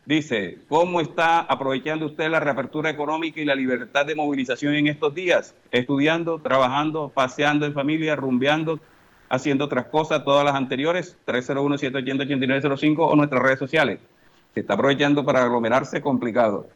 [0.07, 5.15] Dice, ¿cómo está aprovechando usted la reapertura económica y la libertad de movilización en estos
[5.15, 5.55] días?
[5.71, 8.81] Estudiando, trabajando, paseando en familia, rumbeando,
[9.29, 14.01] haciendo otras cosas, todas las anteriores, 301-780-8905 o nuestras redes sociales.
[14.55, 16.69] Se está aprovechando para aglomerarse complicado.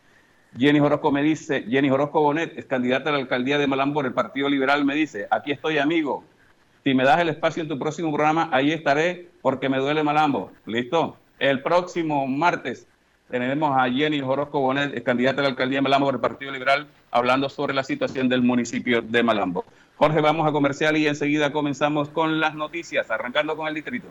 [0.57, 4.13] Jenny Orozco me dice, Jenny Orozco Bonet es candidata a la alcaldía de Malambo el
[4.13, 6.25] Partido Liberal, me dice, aquí estoy amigo,
[6.85, 10.53] si me das el espacio en tu próximo programa, ahí estaré porque me duele Malambo.
[10.65, 11.19] ¿Listo?
[11.39, 12.87] El próximo martes
[13.31, 16.87] tenemos a Jenny Orozco Bonet, candidata a la alcaldía de Malambo por el Partido Liberal,
[17.11, 19.65] hablando sobre la situación del municipio de Malambo.
[19.99, 24.07] Jorge, vamos a comercial y enseguida comenzamos con las noticias, arrancando con el distrito.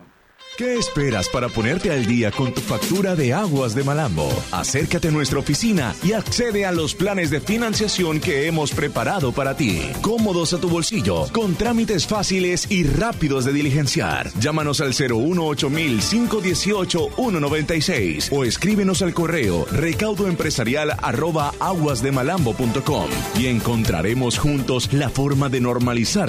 [0.56, 4.28] ¿Qué esperas para ponerte al día con tu factura de aguas de Malambo?
[4.50, 9.56] Acércate a nuestra oficina y accede a los planes de financiación que hemos preparado para
[9.56, 9.80] ti.
[10.02, 14.32] Cómodos a tu bolsillo, con trámites fáciles y rápidos de diligenciar.
[14.40, 24.92] Llámanos al 018 518 196 o escríbenos al correo recaudoempresarial arroba aguasdemalambo.com y encontraremos juntos
[24.92, 25.77] la forma de normalizar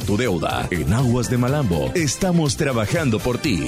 [0.06, 0.68] tu deuda.
[0.72, 3.68] En Aguas de Malambo estamos trabajando por ti.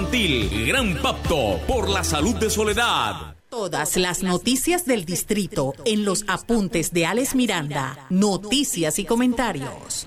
[0.00, 3.34] Gran Pacto por la Salud de Soledad.
[3.50, 8.06] Todas las noticias del distrito en los apuntes de Alex Miranda.
[8.08, 10.06] Noticias y comentarios.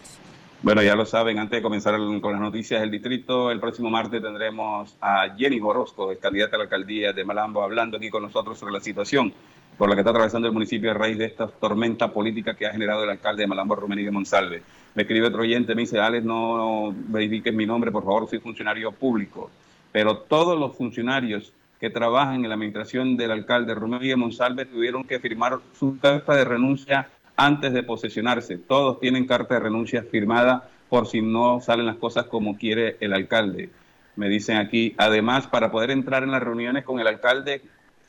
[0.64, 4.22] Bueno, ya lo saben, antes de comenzar con las noticias del distrito, el próximo martes
[4.22, 8.72] tendremos a Jenny Borosco, candidata a la alcaldía de Malambo, hablando aquí con nosotros sobre
[8.72, 9.34] la situación
[9.78, 12.72] por la que está atravesando el municipio a raíz de esta tormenta política que ha
[12.72, 14.64] generado el alcalde de Malambo, Rumenigue Monsalve.
[14.96, 18.94] Me escribe otro oyente, me dice, Alex, no verifiques mi nombre, por favor, soy funcionario
[18.94, 19.50] público.
[19.92, 25.20] Pero todos los funcionarios que trabajan en la administración del alcalde Romero Monsalve tuvieron que
[25.20, 28.58] firmar su carta de renuncia antes de posesionarse.
[28.58, 33.14] Todos tienen carta de renuncia firmada por si no salen las cosas como quiere el
[33.14, 33.70] alcalde.
[34.16, 37.62] Me dicen aquí, además, para poder entrar en las reuniones con el alcalde,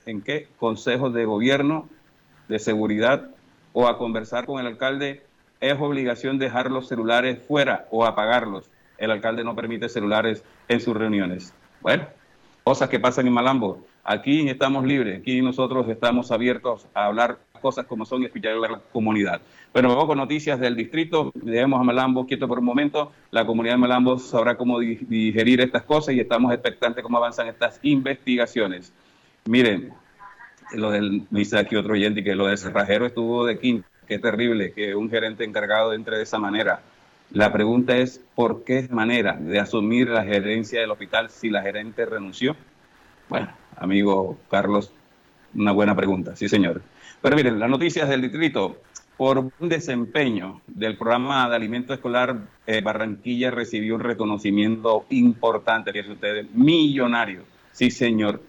[0.05, 0.49] ¿en qué?
[0.59, 1.89] Consejos de gobierno,
[2.49, 3.31] de seguridad
[3.73, 5.23] o a conversar con el alcalde,
[5.61, 8.69] es obligación dejar los celulares fuera o apagarlos.
[8.99, 11.55] El alcalde no permite celulares en sus reuniones.
[11.83, 12.07] Bueno,
[12.63, 13.85] cosas que pasan en Malambo.
[14.05, 18.57] Aquí estamos libres, aquí nosotros estamos abiertos a hablar cosas como son y escuchar a
[18.57, 19.41] la comunidad.
[19.73, 21.33] Bueno, vamos con noticias del distrito.
[21.35, 23.13] Dejemos a Malambo quieto por un momento.
[23.33, 27.81] La comunidad de Malambo sabrá cómo digerir estas cosas y estamos expectantes cómo avanzan estas
[27.83, 28.93] investigaciones.
[29.47, 29.93] Miren,
[30.75, 33.89] lo del, me dice aquí otro oyente que lo del cerrajero estuvo de quinto.
[34.07, 36.83] Qué terrible que un gerente encargado entre de esa manera.
[37.33, 42.05] La pregunta es, ¿por qué manera de asumir la gerencia del hospital si la gerente
[42.05, 42.55] renunció?
[43.31, 44.93] Bueno, amigo Carlos,
[45.55, 46.83] una buena pregunta, sí señor.
[47.23, 48.77] Pero miren, las noticias del distrito.
[49.17, 56.13] Por un desempeño del programa de alimento escolar, eh, Barranquilla recibió un reconocimiento importante, fíjense
[56.13, 57.43] ustedes, millonario.
[57.73, 58.43] Sí, señor.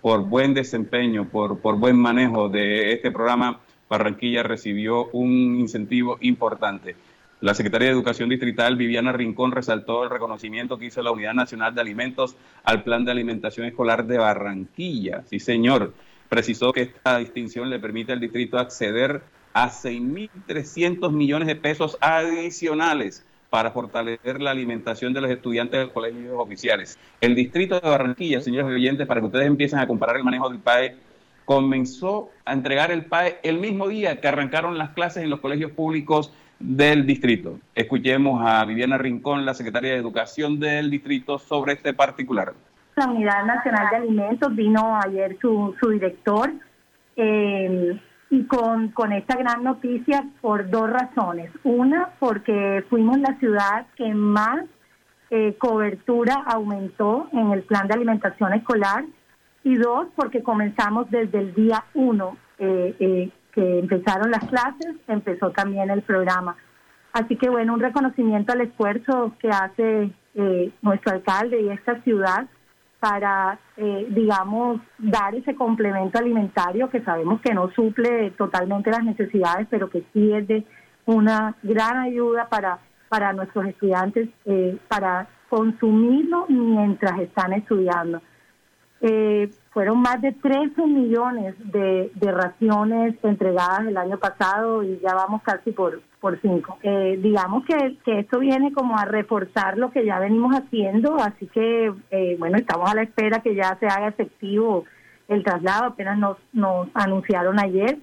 [0.00, 6.96] Por buen desempeño, por, por buen manejo de este programa, Barranquilla recibió un incentivo importante.
[7.44, 11.74] La Secretaria de Educación Distrital, Viviana Rincón, resaltó el reconocimiento que hizo la Unidad Nacional
[11.74, 15.24] de Alimentos al Plan de Alimentación Escolar de Barranquilla.
[15.26, 15.92] Sí, señor.
[16.30, 19.20] Precisó que esta distinción le permite al distrito acceder
[19.52, 25.92] a 6.300 millones de pesos adicionales para fortalecer la alimentación de los estudiantes de los
[25.92, 26.98] colegios oficiales.
[27.20, 30.60] El distrito de Barranquilla, señores oyentes, para que ustedes empiecen a comparar el manejo del
[30.60, 30.96] PAE,
[31.44, 35.72] comenzó a entregar el PAE el mismo día que arrancaron las clases en los colegios
[35.72, 37.58] públicos del distrito.
[37.74, 42.54] Escuchemos a Viviana Rincón, la secretaria de Educación del distrito, sobre este particular.
[42.96, 46.52] La Unidad Nacional de Alimentos vino ayer su, su director
[47.16, 51.50] eh, y con, con esta gran noticia por dos razones.
[51.64, 54.64] Una, porque fuimos la ciudad que más
[55.30, 59.04] eh, cobertura aumentó en el plan de alimentación escolar
[59.64, 65.90] y dos, porque comenzamos desde el día uno eh, que empezaron las clases, empezó también
[65.90, 66.56] el programa.
[67.12, 70.10] Así que bueno, un reconocimiento al esfuerzo que hace
[70.82, 72.48] nuestro alcalde y esta ciudad
[73.04, 79.66] para, eh, digamos, dar ese complemento alimentario que sabemos que no suple totalmente las necesidades,
[79.68, 80.64] pero que sí es de
[81.04, 82.78] una gran ayuda para,
[83.10, 88.22] para nuestros estudiantes, eh, para consumirlo mientras están estudiando.
[89.02, 95.42] Eh, fueron más de 13 millones de, raciones entregadas el año pasado y ya vamos
[95.42, 96.78] casi por, por cinco.
[96.84, 101.48] Eh, digamos que, que, esto viene como a reforzar lo que ya venimos haciendo, así
[101.48, 104.84] que, eh, bueno, estamos a la espera que ya se haga efectivo
[105.26, 107.98] el traslado, apenas nos, nos anunciaron ayer.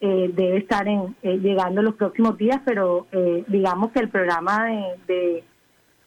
[0.00, 3.06] debe estar en, llegando en los próximos días, pero
[3.48, 4.66] digamos que el programa
[5.08, 5.42] de,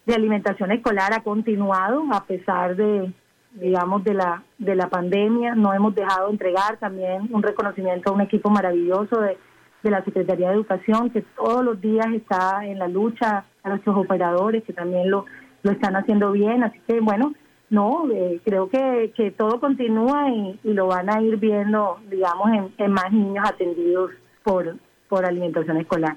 [0.06, 3.12] de alimentación escolar ha continuado a pesar de,
[3.52, 5.56] digamos, de la, de la pandemia.
[5.56, 9.38] No hemos dejado de entregar también un reconocimiento a un equipo maravilloso de,
[9.84, 13.98] de la Secretaría de Educación que todos los días está en la lucha, a nuestros
[13.98, 15.26] operadores que también lo,
[15.64, 16.64] lo están haciendo bien.
[16.64, 17.34] Así que, bueno,
[17.70, 22.50] no, eh, creo que, que todo continúa y, y, lo van a ir viendo, digamos,
[22.52, 24.12] en, en más niños atendidos
[24.44, 24.76] por,
[25.08, 26.16] por alimentación escolar,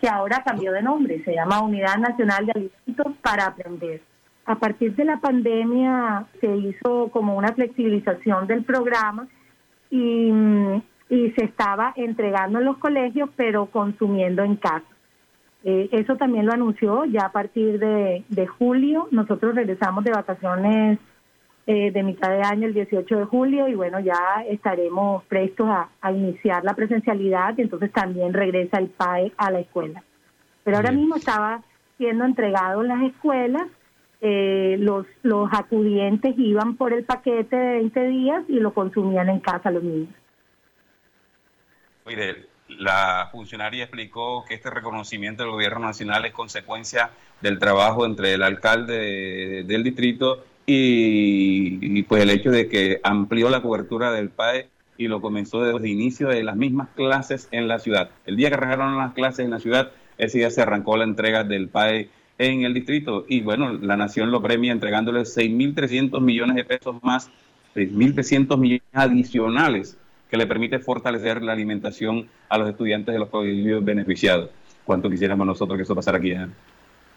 [0.00, 4.00] que ahora cambió de nombre, se llama Unidad Nacional de Alimentos para Aprender.
[4.46, 9.26] A partir de la pandemia se hizo como una flexibilización del programa
[9.90, 10.32] y,
[11.08, 14.84] se estaba entregando en los colegios, pero consumiendo en casa.
[15.62, 19.06] Eh, eso también lo anunció ya a partir de, julio.
[19.12, 20.98] Nosotros regresamos de vacaciones
[21.66, 25.88] eh, de mitad de año el 18 de julio y bueno, ya estaremos prestos a,
[26.00, 30.02] a, iniciar la presencialidad y entonces también regresa el PAE a la escuela.
[30.64, 31.62] Pero ahora mismo estaba
[31.96, 33.68] siendo entregado en las escuelas
[34.26, 39.38] eh, los, los acudientes iban por el paquete de 20 días y lo consumían en
[39.40, 40.08] casa los niños.
[42.06, 47.10] Mire, la funcionaria explicó que este reconocimiento del gobierno nacional es consecuencia
[47.42, 53.60] del trabajo entre el alcalde del distrito y, pues el hecho de que amplió la
[53.60, 57.78] cobertura del PAE y lo comenzó desde el inicio de las mismas clases en la
[57.78, 58.08] ciudad.
[58.24, 61.44] El día que arrancaron las clases en la ciudad, ese día se arrancó la entrega
[61.44, 62.08] del PAE
[62.38, 63.24] en el distrito.
[63.28, 67.30] Y bueno, la nación lo premia entregándole 6.300 millones de pesos más,
[67.74, 69.96] 6.300 millones adicionales
[70.30, 74.50] que le permite fortalecer la alimentación a los estudiantes de los colegios beneficiados.
[74.84, 76.34] cuánto quisiéramos nosotros que eso pasara aquí.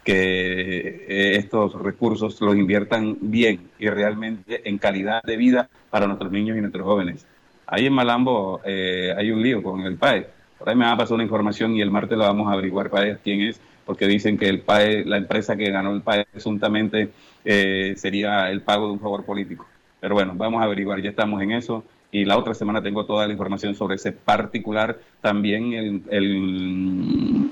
[0.04, 6.32] que eh, estos recursos los inviertan bien y realmente en calidad de vida para nuestros
[6.32, 7.26] niños y nuestros jóvenes.
[7.66, 10.28] Ahí en Malambo eh, hay un lío con el PAE.
[10.58, 13.18] Por ahí me ha pasado una información y el martes la vamos a averiguar para
[13.18, 17.10] quién es, porque dicen que el PAE, la empresa que ganó el PAE presuntamente
[17.46, 19.66] eh, sería el pago de un favor político.
[20.02, 23.26] Pero bueno, vamos a averiguar, ya estamos en eso y la otra semana tengo toda
[23.26, 25.00] la información sobre ese particular.
[25.22, 27.50] También el, el,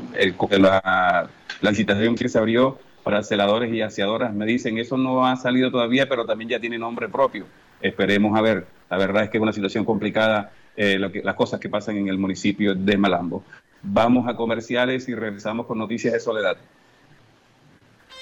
[0.62, 1.30] la,
[1.62, 5.72] la, licitación que se abrió para celadores y aseadoras, me dicen, eso no ha salido
[5.72, 7.46] todavía, pero también ya tiene nombre propio.
[7.82, 8.68] Esperemos a ver.
[8.90, 12.18] La verdad es que es una situación complicada eh, las cosas que pasan en el
[12.18, 13.44] municipio de Malambo.
[13.88, 16.58] Vamos a comerciales y regresamos con noticias de soledad.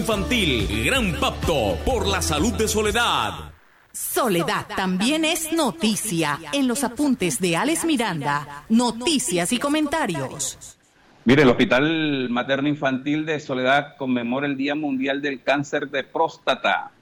[0.00, 0.82] Infantil.
[0.86, 3.52] Gran pacto por la salud de Soledad.
[3.92, 8.64] Soledad también es noticia en los apuntes de Alex Miranda.
[8.70, 10.78] Noticias y comentarios.
[11.26, 16.92] Mire, el Hospital Materno Infantil de Soledad conmemora el Día Mundial del Cáncer de Próstata.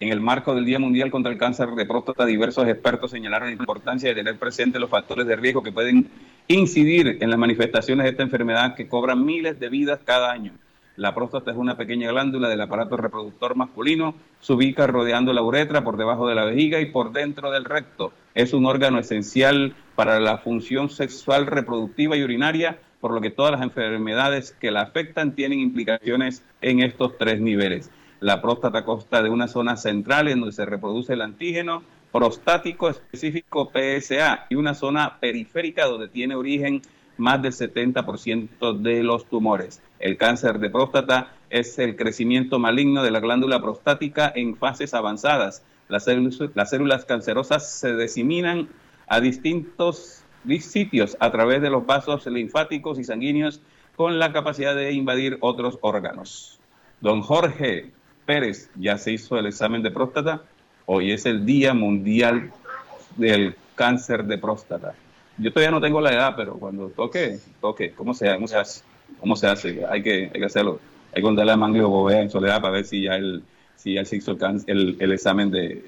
[0.00, 3.56] En el marco del Día Mundial contra el Cáncer de Próstata, diversos expertos señalaron la
[3.56, 6.08] importancia de tener presentes los factores de riesgo que pueden
[6.46, 10.52] incidir en las manifestaciones de esta enfermedad que cobran miles de vidas cada año.
[10.98, 15.84] La próstata es una pequeña glándula del aparato reproductor masculino, se ubica rodeando la uretra
[15.84, 18.12] por debajo de la vejiga y por dentro del recto.
[18.34, 23.52] Es un órgano esencial para la función sexual reproductiva y urinaria, por lo que todas
[23.52, 27.92] las enfermedades que la afectan tienen implicaciones en estos tres niveles.
[28.18, 33.70] La próstata consta de una zona central en donde se reproduce el antígeno prostático específico
[33.72, 36.82] PSA y una zona periférica donde tiene origen
[37.18, 39.82] más del 70% de los tumores.
[39.98, 45.62] El cáncer de próstata es el crecimiento maligno de la glándula prostática en fases avanzadas.
[45.88, 48.68] Las células, cancerosas se diseminan
[49.06, 50.22] a distintos
[50.60, 53.60] sitios a través de los vasos linfáticos y sanguíneos
[53.96, 56.58] con la capacidad de invadir otros órganos.
[57.00, 57.90] Don Jorge
[58.26, 60.42] Pérez ya se hizo el examen de próstata.
[60.86, 62.52] Hoy es el Día Mundial
[63.16, 64.94] del Cáncer de Próstata.
[65.38, 67.92] Yo todavía no tengo la edad, pero cuando toque, toque.
[67.92, 68.82] ¿Cómo se, hace?
[69.20, 69.84] ¿Cómo se hace?
[69.88, 70.80] Hay que, hay que hacerlo.
[71.10, 73.42] Hay que contarle a Manglio Bovea en soledad para ver si ya él,
[73.76, 74.36] si ya se hizo
[74.66, 75.84] el, el, examen de,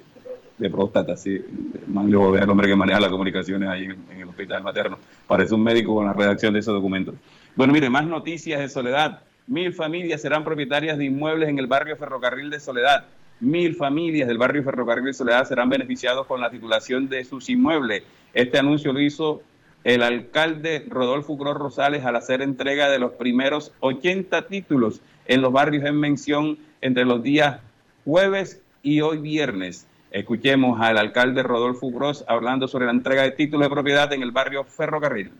[0.56, 1.16] de próstata.
[1.16, 1.44] Sí.
[1.88, 4.98] Manglio Bovea, el hombre que maneja las comunicaciones ahí en, en, el hospital materno.
[5.26, 7.16] Parece un médico con la redacción de esos documentos.
[7.56, 9.22] Bueno, mire, más noticias de Soledad.
[9.48, 13.04] Mil familias serán propietarias de inmuebles en el barrio Ferrocarril de Soledad.
[13.40, 18.02] Mil familias del barrio Ferrocarril de Soledad serán beneficiados con la titulación de sus inmuebles.
[18.34, 19.42] Este anuncio lo hizo
[19.82, 25.52] el alcalde Rodolfo Cruz Rosales al hacer entrega de los primeros 80 títulos en los
[25.52, 27.60] barrios en mención entre los días
[28.04, 29.86] jueves y hoy viernes.
[30.10, 34.32] Escuchemos al alcalde Rodolfo Gross hablando sobre la entrega de títulos de propiedad en el
[34.32, 35.30] barrio Ferrocarril.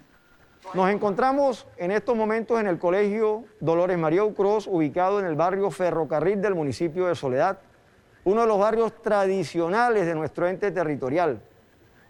[0.74, 5.70] Nos encontramos en estos momentos en el colegio Dolores María Cruz, ubicado en el barrio
[5.70, 7.58] Ferrocarril del municipio de Soledad,
[8.24, 11.40] uno de los barrios tradicionales de nuestro ente territorial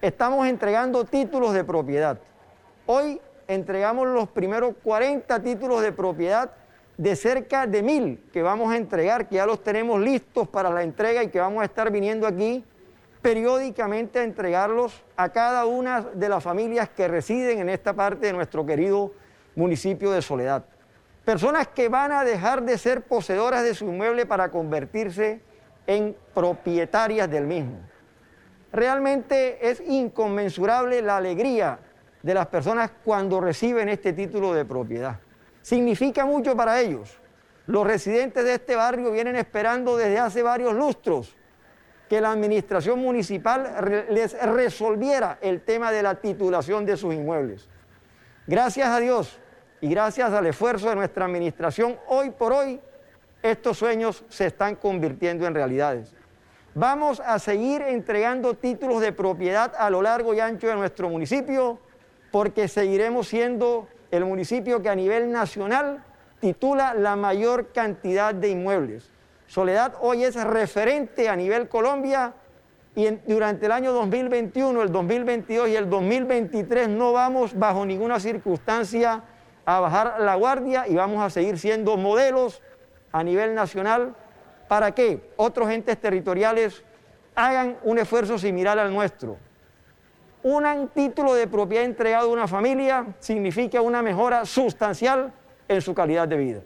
[0.01, 2.19] estamos entregando títulos de propiedad.
[2.87, 6.51] Hoy entregamos los primeros 40 títulos de propiedad
[6.97, 10.83] de cerca de mil que vamos a entregar, que ya los tenemos listos para la
[10.83, 12.65] entrega y que vamos a estar viniendo aquí
[13.23, 18.33] periódicamente a entregarlos a cada una de las familias que residen en esta parte de
[18.33, 19.13] nuestro querido
[19.55, 20.65] municipio de Soledad.
[21.25, 25.41] Personas que van a dejar de ser poseedoras de su inmueble para convertirse
[25.91, 27.81] en propietarias del mismo.
[28.73, 31.81] Realmente es inconmensurable la alegría
[32.23, 35.19] de las personas cuando reciben este título de propiedad.
[35.63, 37.19] Significa mucho para ellos.
[37.67, 41.35] Los residentes de este barrio vienen esperando desde hace varios lustros
[42.09, 47.69] que la administración municipal les resolviera el tema de la titulación de sus inmuebles.
[48.47, 49.41] Gracias a Dios,
[49.83, 52.79] Y gracias al esfuerzo de nuestra administración, hoy por hoy,
[53.43, 56.15] estos sueños se están convirtiendo en realidades.
[56.75, 61.81] Vamos a seguir entregando títulos de propiedad a lo largo y ancho de nuestro municipio
[62.31, 66.05] porque seguiremos siendo el municipio que a nivel nacional
[66.41, 69.11] titula la mayor cantidad de inmuebles.
[69.47, 72.35] Soledad hoy es referente a nivel Colombia
[72.95, 79.23] y durante el año 2021, el 2022 y el 2023 no vamos bajo ninguna circunstancia
[79.65, 82.63] a bajar la guardia y vamos a seguir siendo modelos
[83.13, 84.15] a nivel nacional
[84.69, 86.85] para que otros entes territoriales
[87.35, 89.37] hagan un esfuerzo similar al nuestro.
[90.43, 95.33] Un título de propiedad entregado a una familia significa una mejora sustancial
[95.69, 96.61] en su calidad de vida.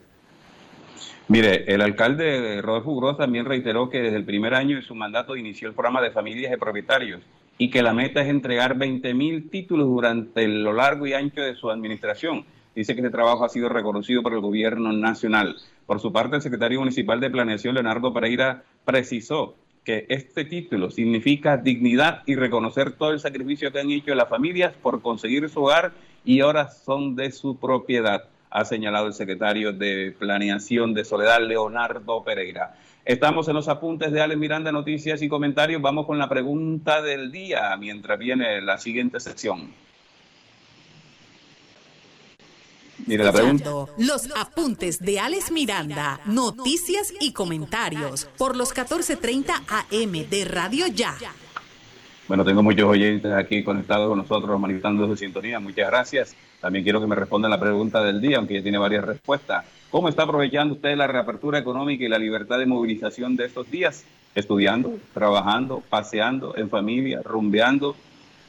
[1.27, 5.37] Mire, el alcalde Rodolfo Gross también reiteró que desde el primer año de su mandato
[5.37, 7.23] inició el programa de familias de propietarios
[7.57, 11.55] y que la meta es entregar 20 mil títulos durante lo largo y ancho de
[11.55, 12.45] su administración.
[12.75, 15.57] Dice que este trabajo ha sido reconocido por el gobierno nacional.
[15.87, 19.55] Por su parte, el secretario municipal de Planeación, Leonardo Pereira, precisó
[19.85, 24.73] que este título significa dignidad y reconocer todo el sacrificio que han hecho las familias
[24.83, 25.93] por conseguir su hogar
[26.25, 32.25] y ahora son de su propiedad, ha señalado el secretario de Planeación de Soledad, Leonardo
[32.25, 32.77] Pereira.
[33.05, 35.83] Estamos en los apuntes de Alex Miranda, noticias y comentarios.
[35.83, 39.84] Vamos con la pregunta del día mientras viene la siguiente sección.
[43.07, 43.71] Mire la pregunta.
[43.99, 51.17] Los apuntes de Alex Miranda, noticias y comentarios por los 14:30 AM de Radio Ya.
[52.27, 55.61] Bueno, tengo muchos oyentes aquí conectados con nosotros, manifestando su sintonía.
[55.61, 56.35] Muchas gracias.
[56.61, 59.67] También quiero que me respondan la pregunta del día, aunque ya tiene varias respuestas.
[59.91, 64.05] ¿Cómo está aprovechando usted la reapertura económica y la libertad de movilización de estos días?
[64.35, 67.95] Estudiando, trabajando, paseando en familia, rumbeando,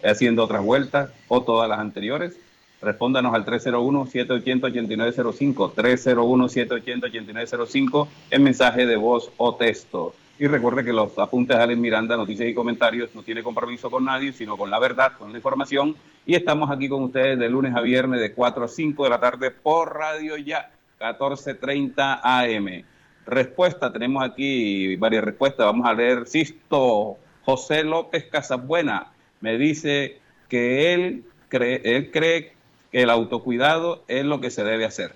[0.04, 2.38] haciendo otras vueltas o todas las anteriores.
[2.86, 10.14] Respóndanos al 301-780-8905, 301-780-8905 en mensaje de voz o texto.
[10.38, 14.06] Y recuerde que los apuntes de Alex Miranda, noticias y comentarios, no tiene compromiso con
[14.06, 15.96] nadie, sino con la verdad, con la información.
[16.28, 19.20] Y estamos aquí con ustedes de lunes a viernes de 4 a 5 de la
[19.20, 20.70] tarde por Radio Ya,
[21.00, 22.84] 14.30 AM.
[23.26, 25.66] Respuesta, tenemos aquí varias respuestas.
[25.66, 29.12] Vamos a leer Sisto José López Casabuena.
[29.42, 30.20] Me dice
[30.50, 32.55] que él cree, él cree
[32.96, 35.12] el autocuidado es lo que se debe hacer.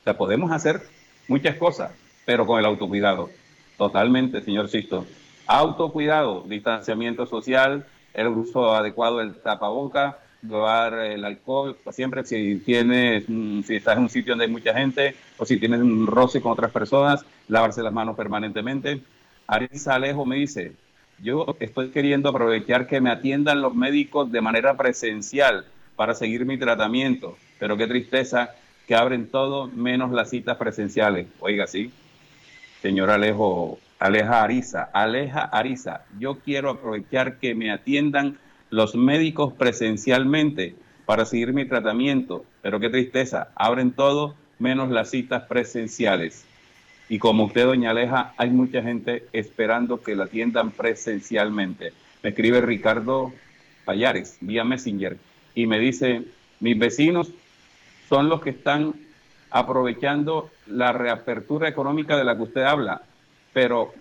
[0.00, 0.80] O sea, podemos hacer
[1.28, 1.92] muchas cosas,
[2.24, 3.28] pero con el autocuidado.
[3.76, 5.04] Totalmente, señor Sisto.
[5.46, 7.84] Autocuidado, distanciamiento social,
[8.14, 14.08] el uso adecuado del tapaboca, llevar el alcohol, siempre si tienes, si estás en un
[14.08, 17.92] sitio donde hay mucha gente o si tienes un roce con otras personas, lavarse las
[17.92, 19.02] manos permanentemente.
[19.46, 20.72] Arisa Alejo me dice,
[21.22, 25.66] yo estoy queriendo aprovechar que me atiendan los médicos de manera presencial
[25.96, 27.36] para seguir mi tratamiento.
[27.58, 28.54] Pero qué tristeza
[28.86, 31.26] que abren todo menos las citas presenciales.
[31.40, 31.90] Oiga, sí.
[32.82, 38.38] Señor Alejo, Aleja Ariza, Aleja Ariza, yo quiero aprovechar que me atiendan
[38.70, 40.74] los médicos presencialmente
[41.06, 42.44] para seguir mi tratamiento.
[42.60, 46.44] Pero qué tristeza, abren todo menos las citas presenciales.
[47.08, 51.92] Y como usted, doña Aleja, hay mucha gente esperando que la atiendan presencialmente.
[52.22, 53.32] Me escribe Ricardo
[53.84, 55.16] Payares, vía Messenger
[55.54, 56.22] y me dice,
[56.60, 57.30] mis vecinos
[58.08, 58.94] son los que están
[59.50, 63.02] aprovechando la reapertura económica de la que usted habla,
[63.52, 63.92] pero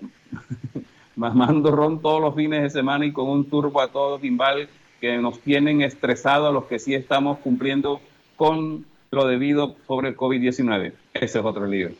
[1.15, 4.67] mamando ron todos los fines de semana y con un turbo a todos timbal
[4.99, 8.01] que nos tienen estresados a los que sí estamos cumpliendo
[8.35, 10.93] con lo debido sobre el COVID-19.
[11.13, 11.87] Ese es otro lío.
[11.87, 11.97] Ese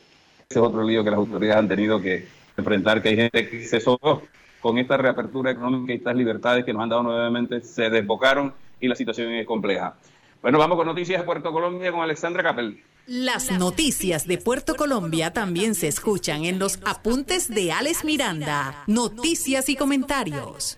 [0.47, 2.26] es otro lío que las autoridades han tenido que
[2.58, 4.24] enfrentar, que hay gente que se sobró
[4.62, 8.54] con esta reapertura económica y estas libertades que nos han dado nuevamente, se desbocaron
[8.84, 9.96] y la situación es compleja.
[10.42, 12.84] Bueno, vamos con noticias de Puerto Colombia con Alexandra Capel.
[13.08, 18.84] Las noticias de Puerto Colombia también se escuchan en los apuntes de Alex Miranda.
[18.88, 20.78] Noticias y comentarios.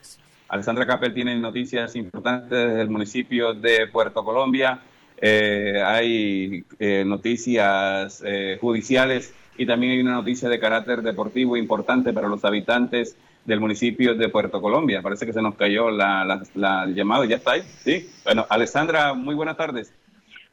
[0.49, 4.81] Alexandra Capel tiene noticias importantes desde el municipio de Puerto Colombia.
[5.17, 12.13] Eh, hay eh, noticias eh, judiciales y también hay una noticia de carácter deportivo importante
[12.13, 15.01] para los habitantes del municipio de Puerto Colombia.
[15.01, 17.61] Parece que se nos cayó la, la, llamada, ya está ahí.
[17.61, 18.09] Sí.
[18.23, 19.93] Bueno, Alessandra, muy buenas tardes.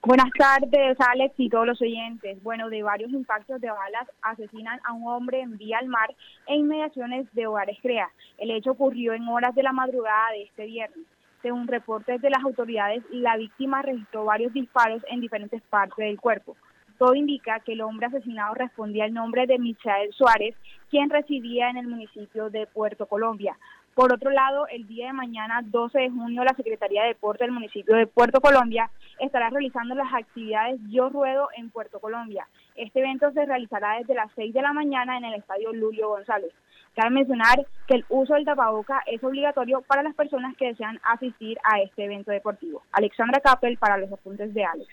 [0.05, 2.43] Buenas tardes, Alex y todos los oyentes.
[2.43, 6.13] Bueno, de varios impactos de balas asesinan a un hombre en vía al mar
[6.49, 8.11] en inmediaciones de Hogares Crea.
[8.37, 11.07] El hecho ocurrió en horas de la madrugada de este viernes.
[11.41, 16.57] Según reportes de las autoridades, la víctima registró varios disparos en diferentes partes del cuerpo.
[17.03, 20.55] Todo indica que el hombre asesinado respondía al nombre de Michael Suárez,
[20.89, 23.59] quien residía en el municipio de Puerto Colombia.
[23.93, 27.51] Por otro lado, el día de mañana, 12 de junio, la Secretaría de Deporte del
[27.51, 28.89] municipio de Puerto Colombia
[29.19, 32.47] estará realizando las actividades Yo Ruedo en Puerto Colombia.
[32.77, 36.53] Este evento se realizará desde las 6 de la mañana en el Estadio Lulio González.
[36.95, 41.59] Cabe mencionar que el uso del tapaboca es obligatorio para las personas que desean asistir
[41.65, 42.85] a este evento deportivo.
[42.93, 44.89] Alexandra Capel para los apuntes de Alex.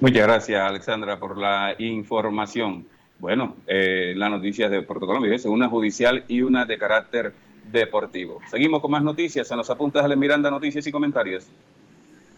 [0.00, 2.86] Muchas gracias, Alexandra, por la información.
[3.18, 7.34] Bueno, eh, las noticias de Puerto Colombia, una judicial y una de carácter
[7.70, 8.40] deportivo.
[8.50, 11.46] Seguimos con más noticias en los apuntes de Miranda, noticias y comentarios.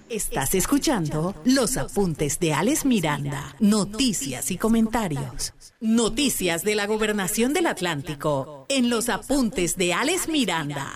[0.09, 5.55] Estás escuchando los apuntes de Alex Miranda, noticias y comentarios.
[5.81, 10.91] Noticias de la gobernación del Atlántico en los apuntes de Alex Miranda.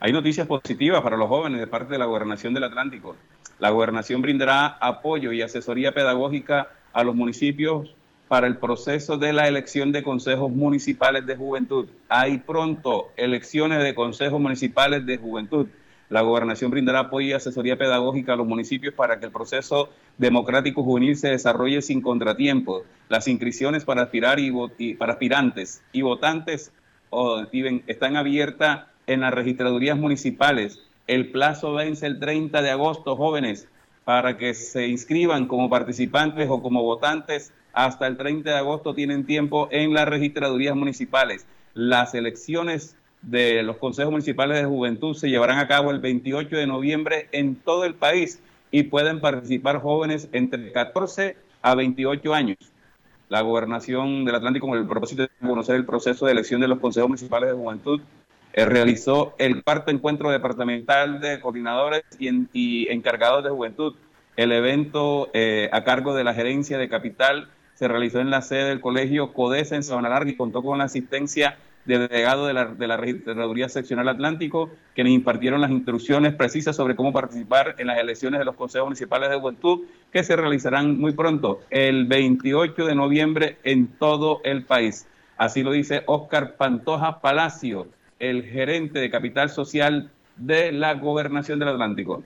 [0.00, 3.16] Hay noticias positivas para los jóvenes de parte de la gobernación del Atlántico.
[3.58, 7.94] La gobernación brindará apoyo y asesoría pedagógica a los municipios
[8.28, 11.88] para el proceso de la elección de consejos municipales de juventud.
[12.08, 15.66] Hay pronto elecciones de consejos municipales de juventud.
[16.10, 20.82] La gobernación brindará apoyo y asesoría pedagógica a los municipios para que el proceso democrático
[20.82, 22.82] juvenil se desarrolle sin contratiempos.
[23.08, 26.72] Las inscripciones para aspirar y, para aspirantes y votantes
[27.86, 30.80] están abiertas en las registradurías municipales.
[31.08, 33.66] El plazo vence el 30 de agosto, jóvenes,
[34.04, 37.50] para que se inscriban como participantes o como votantes.
[37.72, 41.46] Hasta el 30 de agosto tienen tiempo en las registradurías municipales.
[41.72, 46.66] Las elecciones de los consejos municipales de juventud se llevarán a cabo el 28 de
[46.66, 48.40] noviembre en todo el país
[48.70, 52.58] y pueden participar jóvenes entre 14 a 28 años.
[53.30, 56.80] La gobernación del Atlántico, con el propósito de conocer el proceso de elección de los
[56.80, 58.00] consejos municipales de juventud,
[58.64, 63.94] realizó el cuarto encuentro departamental de coordinadores y, encargados de juventud.
[64.36, 68.64] El evento eh, a cargo de la gerencia de capital se realizó en la sede
[68.64, 72.86] del colegio CODESA en Sabana Larga y contó con la asistencia delegado de la, de
[72.86, 78.38] la Registraduría Seccional Atlántico, quienes impartieron las instrucciones precisas sobre cómo participar en las elecciones
[78.38, 83.56] de los consejos municipales de juventud, que se realizarán muy pronto, el 28 de noviembre
[83.64, 85.06] en todo el país.
[85.38, 87.86] Así lo dice Óscar Pantoja Palacio,
[88.18, 92.22] el gerente de Capital Social de la Gobernación del Atlántico.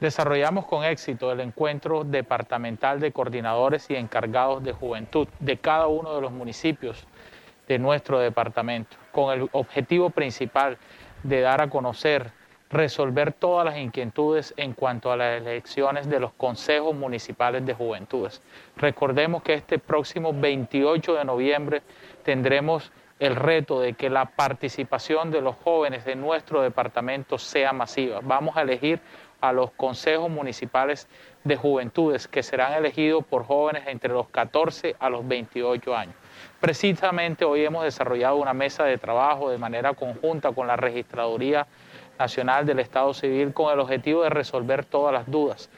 [0.00, 6.14] Desarrollamos con éxito el encuentro departamental de coordinadores y encargados de juventud de cada uno
[6.14, 7.06] de los municipios
[7.68, 10.76] de nuestro departamento, con el objetivo principal
[11.22, 12.32] de dar a conocer,
[12.70, 18.42] resolver todas las inquietudes en cuanto a las elecciones de los consejos municipales de juventudes.
[18.76, 21.82] Recordemos que este próximo 28 de noviembre
[22.24, 22.92] tendremos
[23.24, 28.20] el reto de que la participación de los jóvenes de nuestro departamento sea masiva.
[28.22, 29.00] Vamos a elegir
[29.40, 31.08] a los consejos municipales
[31.42, 36.14] de juventudes que serán elegidos por jóvenes entre los 14 a los 28 años.
[36.60, 41.66] Precisamente hoy hemos desarrollado una mesa de trabajo de manera conjunta con la Registraduría
[42.18, 45.70] Nacional del Estado Civil con el objetivo de resolver todas las dudas,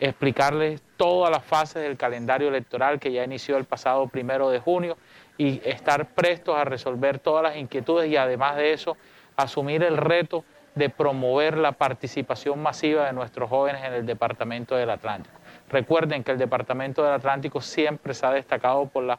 [0.00, 4.96] explicarles todas las fases del calendario electoral que ya inició el pasado primero de junio
[5.38, 8.96] y estar prestos a resolver todas las inquietudes y además de eso
[9.36, 14.90] asumir el reto de promover la participación masiva de nuestros jóvenes en el Departamento del
[14.90, 15.34] Atlántico.
[15.70, 19.18] Recuerden que el Departamento del Atlántico siempre se ha destacado por la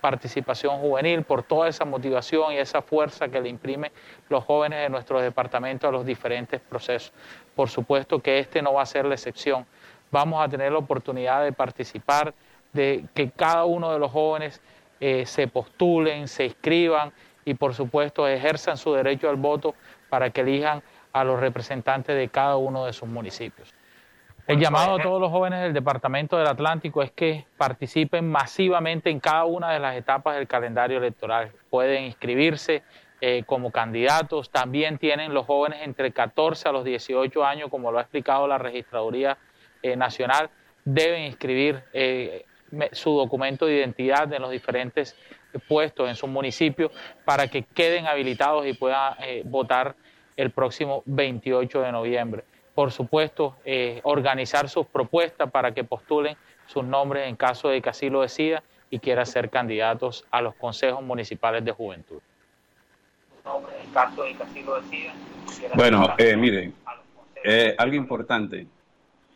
[0.00, 3.90] participación juvenil, por toda esa motivación y esa fuerza que le imprimen
[4.28, 7.12] los jóvenes de nuestro departamento a los diferentes procesos.
[7.54, 9.64] Por supuesto que este no va a ser la excepción.
[10.10, 12.34] Vamos a tener la oportunidad de participar,
[12.74, 14.60] de que cada uno de los jóvenes
[15.06, 17.12] eh, se postulen, se inscriban
[17.44, 19.74] y por supuesto ejerzan su derecho al voto
[20.08, 20.82] para que elijan
[21.12, 23.74] a los representantes de cada uno de sus municipios.
[24.46, 29.20] El llamado a todos los jóvenes del Departamento del Atlántico es que participen masivamente en
[29.20, 31.52] cada una de las etapas del calendario electoral.
[31.68, 32.82] Pueden inscribirse
[33.20, 34.48] eh, como candidatos.
[34.48, 38.56] También tienen los jóvenes entre 14 a los 18 años, como lo ha explicado la
[38.56, 39.36] Registraduría
[39.82, 40.48] eh, Nacional,
[40.86, 42.46] deben inscribir eh,
[42.92, 45.16] su documento de identidad en los diferentes
[45.68, 46.90] puestos en su municipio
[47.24, 49.14] para que queden habilitados y puedan
[49.44, 49.94] votar
[50.36, 52.44] el próximo 28 de noviembre
[52.74, 57.90] por supuesto, eh, organizar sus propuestas para que postulen sus nombres en caso de que
[57.90, 62.20] así lo decida y quiera ser candidatos a los consejos municipales de juventud.
[65.74, 66.74] Bueno, eh, miren,
[67.44, 68.66] eh, algo importante.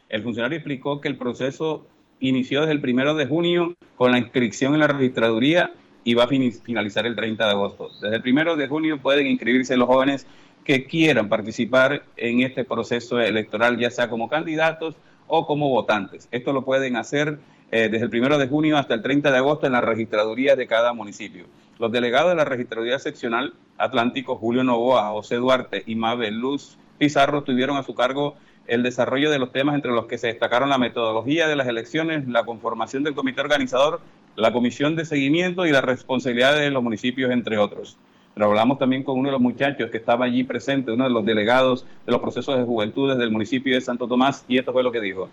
[0.09, 1.87] El funcionario explicó que el proceso
[2.21, 5.73] inició desde el primero de junio con la inscripción en la registraduría
[6.05, 7.91] y va a finalizar el 30 de agosto.
[8.01, 10.27] Desde el primero de junio pueden inscribirse los jóvenes
[10.65, 14.97] que quieran participar en este proceso electoral, ya sea como candidatos
[15.27, 16.29] o como votantes.
[16.31, 17.39] Esto lo pueden hacer
[17.71, 20.67] eh, desde el primero de junio hasta el 30 de agosto en la registraduría de
[20.67, 21.47] cada municipio.
[21.79, 27.45] los delegados de la Registraduría Seccional Atlántico, Julio Novoa, José Duarte y Mabel Luz Pizarro,
[27.45, 28.37] tuvieron a su cargo
[28.69, 32.29] el desarrollo de los temas entre los que se destacaron la metodología de las elecciones,
[32.29, 34.01] la conformación del comité organizador,
[34.37, 37.97] la comisión de seguimiento y la responsabilidad de los municipios, entre otros.
[38.35, 41.25] Pero hablamos también con uno de los muchachos que estaba allí presente, uno de los
[41.25, 44.93] delegados de los procesos de juventudes del municipio de Santo Tomás, y esto fue lo
[44.93, 45.29] que dijo.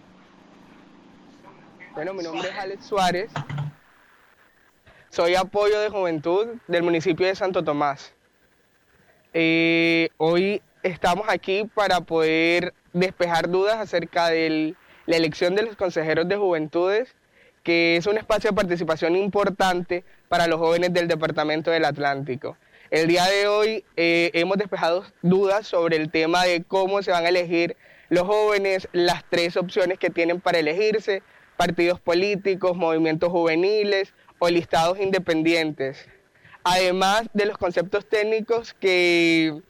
[1.94, 3.32] Bueno, mi nombre es Alex Suárez,
[5.10, 8.14] soy apoyo de juventud del municipio de Santo Tomás.
[9.34, 14.74] Eh, hoy estamos aquí para poder despejar dudas acerca de
[15.06, 17.14] la elección de los consejeros de juventudes,
[17.62, 22.58] que es un espacio de participación importante para los jóvenes del Departamento del Atlántico.
[22.92, 27.26] El día de hoy eh, hemos despejado dudas sobre el tema de cómo se van
[27.26, 27.76] a elegir
[28.10, 31.22] los jóvenes, las tres opciones que tienen para elegirse,
[31.58, 36.08] partidos políticos, movimientos juveniles, o listados independientes,
[36.64, 39.62] además de los conceptos técnicos que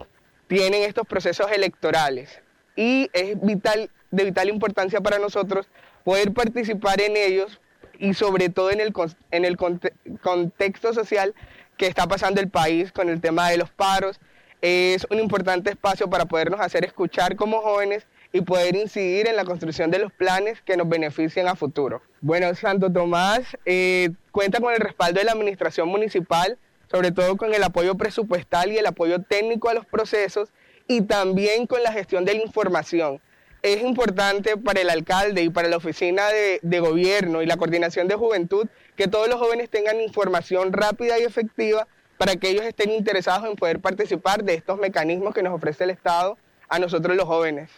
[0.48, 2.42] tienen estos procesos electorales.
[2.76, 5.68] Y es vital, de vital importancia para nosotros
[6.04, 7.60] poder participar en ellos
[8.00, 8.94] y sobre todo en el,
[9.32, 11.34] en el contexto social
[11.78, 14.20] que está pasando el país con el tema de los paros.
[14.62, 19.46] Es un importante espacio para podernos hacer escuchar como jóvenes y poder incidir en la
[19.46, 22.02] construcción de los planes que nos beneficien a futuro.
[22.22, 26.58] Bueno, Santo Tomás eh, cuenta con el respaldo de la administración municipal,
[26.92, 30.50] sobre todo con el apoyo presupuestal y el apoyo técnico a los procesos
[30.88, 33.20] y también con la gestión de la información.
[33.62, 36.24] Es importante para el alcalde y para la oficina
[36.62, 41.24] de, gobierno y la coordinación de juventud que todos los jóvenes tengan información rápida y
[41.24, 45.84] efectiva para que ellos estén interesados en poder participar de estos mecanismos que nos ofrece
[45.84, 46.38] el Estado
[46.70, 47.72] a nosotros los jóvenes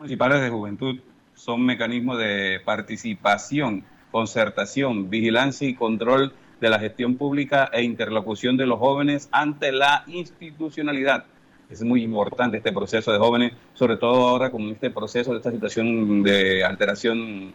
[0.00, 0.98] municipales de juventud
[1.34, 8.64] son mecanismos de participación, concertación, vigilancia y control de la gestión pública e interlocución de
[8.64, 11.26] los jóvenes ante la institucionalidad.
[11.70, 15.50] Es muy importante este proceso de jóvenes, sobre todo ahora con este proceso de esta
[15.52, 17.52] situación de alteración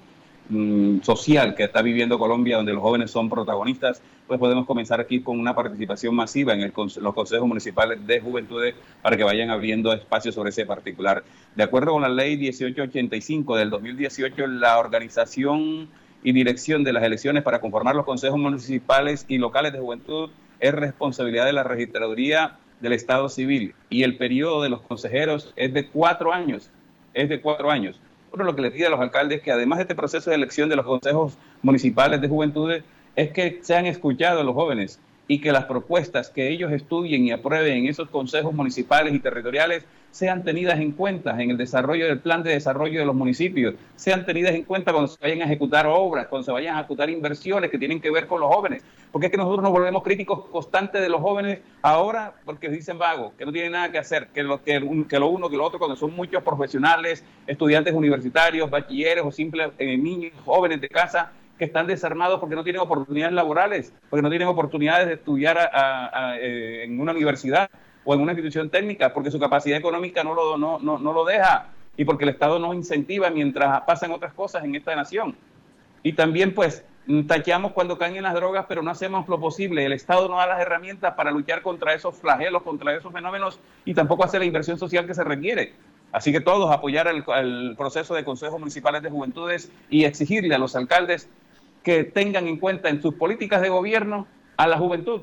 [0.47, 5.21] Mm, social que está viviendo Colombia, donde los jóvenes son protagonistas, pues podemos comenzar aquí
[5.21, 10.35] con una participación masiva en los consejos municipales de juventudes para que vayan abriendo espacios
[10.35, 11.23] sobre ese particular.
[11.55, 15.89] De acuerdo con la ley 1885 del 2018, la organización
[16.23, 20.73] y dirección de las elecciones para conformar los consejos municipales y locales de juventud es
[20.73, 25.87] responsabilidad de la registraduría del Estado Civil y el periodo de los consejeros es de
[25.87, 26.69] cuatro años,
[27.13, 27.99] es de cuatro años.
[28.33, 30.75] Lo que le pide a los alcaldes que además de este proceso de elección de
[30.75, 32.83] los consejos municipales de juventudes,
[33.15, 37.77] es que sean escuchados los jóvenes y que las propuestas que ellos estudien y aprueben
[37.77, 42.41] en esos consejos municipales y territoriales sean tenidas en cuenta en el desarrollo del plan
[42.41, 46.27] de desarrollo de los municipios, sean tenidas en cuenta cuando se vayan a ejecutar obras,
[46.27, 48.81] cuando se vayan a ejecutar inversiones que tienen que ver con los jóvenes.
[49.11, 53.33] Porque es que nosotros nos volvemos críticos constantes de los jóvenes ahora porque dicen vagos,
[53.37, 55.79] que no tienen nada que hacer, que lo, que, que lo uno, que lo otro,
[55.79, 61.65] cuando son muchos profesionales, estudiantes universitarios, bachilleres o simples eh, niños, jóvenes de casa, que
[61.65, 65.57] están desarmados porque no tienen oportunidades laborales, porque no tienen oportunidades de estudiar
[66.39, 67.69] eh, en una universidad
[68.03, 71.25] o en una institución técnica, porque su capacidad económica no lo, no, no, no lo
[71.25, 75.35] deja y porque el Estado no incentiva mientras pasan otras cosas en esta nación.
[76.03, 76.83] Y también pues
[77.27, 79.85] tacheamos cuando caen en las drogas, pero no hacemos lo posible.
[79.85, 83.93] El Estado no da las herramientas para luchar contra esos flagelos, contra esos fenómenos y
[83.93, 85.73] tampoco hace la inversión social que se requiere.
[86.11, 90.57] Así que todos apoyar el, el proceso de consejos municipales de juventudes y exigirle a
[90.57, 91.29] los alcaldes
[91.85, 94.27] que tengan en cuenta en sus políticas de gobierno
[94.57, 95.21] a la juventud,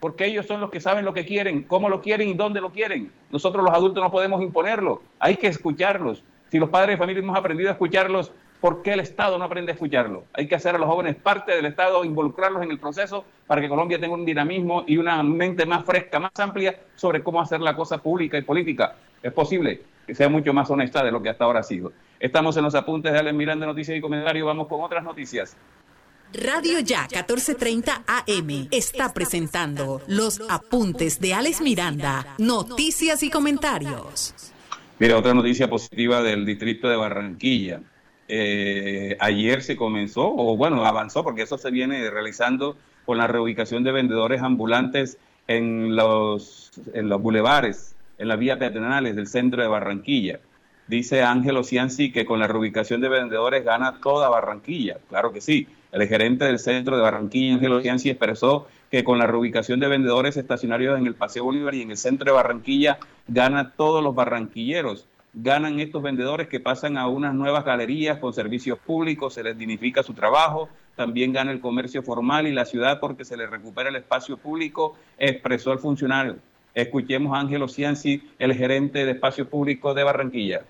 [0.00, 2.70] porque ellos son los que saben lo que quieren, cómo lo quieren y dónde lo
[2.70, 3.10] quieren.
[3.30, 6.22] Nosotros los adultos no podemos imponerlo, hay que escucharlos.
[6.50, 9.72] Si los padres de familia hemos aprendido a escucharlos, ¿por qué el Estado no aprende
[9.72, 10.24] a escucharlo?
[10.34, 13.68] Hay que hacer a los jóvenes parte del Estado, involucrarlos en el proceso para que
[13.70, 17.74] Colombia tenga un dinamismo y una mente más fresca, más amplia sobre cómo hacer la
[17.74, 18.96] cosa pública y política.
[19.22, 21.92] Es posible que sea mucho más honesta de lo que hasta ahora ha sido.
[22.20, 24.46] Estamos en los apuntes de Alex Miranda, noticias y comentarios.
[24.46, 25.56] Vamos con otras noticias.
[26.32, 34.34] Radio Ya 1430 AM está presentando los apuntes de Alex Miranda, noticias y comentarios.
[34.98, 37.80] Mira, otra noticia positiva del distrito de Barranquilla.
[38.26, 43.84] Eh, ayer se comenzó, o bueno, avanzó, porque eso se viene realizando con la reubicación
[43.84, 49.68] de vendedores ambulantes en los, en los bulevares, en las vías peatonales del centro de
[49.68, 50.40] Barranquilla.
[50.86, 54.98] Dice Ángelo Cianci que con la reubicación de vendedores gana toda Barranquilla.
[55.08, 55.66] Claro que sí.
[55.94, 60.36] El gerente del centro de Barranquilla, Ángelo Cianci, expresó que con la reubicación de vendedores
[60.36, 65.06] estacionarios en el Paseo Bolívar y en el centro de Barranquilla gana todos los barranquilleros.
[65.34, 70.02] Ganan estos vendedores que pasan a unas nuevas galerías con servicios públicos, se les dignifica
[70.02, 73.94] su trabajo, también gana el comercio formal y la ciudad porque se le recupera el
[73.94, 76.38] espacio público, expresó el funcionario.
[76.74, 80.62] Escuchemos a Ángelo Cianci, el gerente de espacio público de Barranquilla.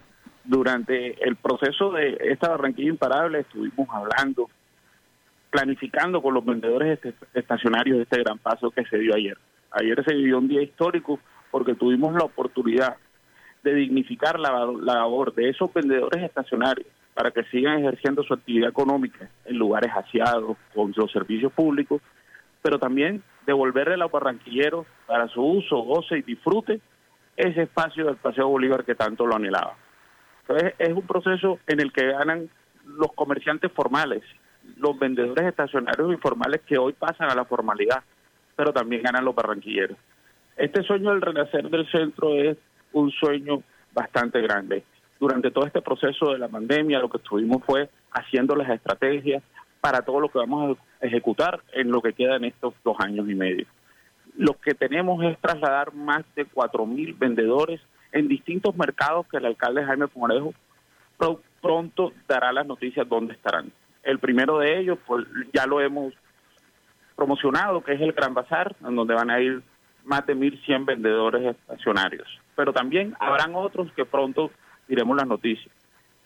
[0.44, 4.50] Durante el proceso de esta Barranquilla Imparable estuvimos hablando,
[5.54, 6.98] planificando con los vendedores
[7.32, 9.38] estacionarios de este gran paso que se dio ayer.
[9.70, 11.20] Ayer se vivió un día histórico
[11.52, 12.96] porque tuvimos la oportunidad
[13.62, 19.30] de dignificar la, labor de esos vendedores estacionarios para que sigan ejerciendo su actividad económica
[19.44, 22.02] en lugares aseados, con los servicios públicos,
[22.60, 26.80] pero también devolverle a los barranquilleros para su uso, goce y disfrute
[27.36, 29.76] ese espacio del Paseo Bolívar que tanto lo anhelaba.
[30.48, 32.50] Entonces es un proceso en el que ganan
[32.84, 34.24] los comerciantes formales,
[34.76, 38.02] los vendedores estacionarios informales que hoy pasan a la formalidad,
[38.56, 39.96] pero también ganan los barranquilleros.
[40.56, 42.56] Este sueño del renacer del centro es
[42.92, 43.62] un sueño
[43.92, 44.84] bastante grande.
[45.18, 49.42] Durante todo este proceso de la pandemia lo que estuvimos fue haciendo las estrategias
[49.80, 53.28] para todo lo que vamos a ejecutar en lo que queda en estos dos años
[53.28, 53.66] y medio.
[54.36, 57.80] Lo que tenemos es trasladar más de 4.000 vendedores
[58.12, 60.54] en distintos mercados que el alcalde Jaime Pomarejo
[61.60, 63.72] pronto dará las noticias dónde estarán.
[64.04, 66.14] El primero de ellos, pues ya lo hemos
[67.16, 69.62] promocionado, que es el Gran Bazar, en donde van a ir
[70.04, 72.28] más de 1.100 vendedores estacionarios.
[72.54, 74.50] Pero también habrán otros que pronto
[74.86, 75.72] diremos las noticias.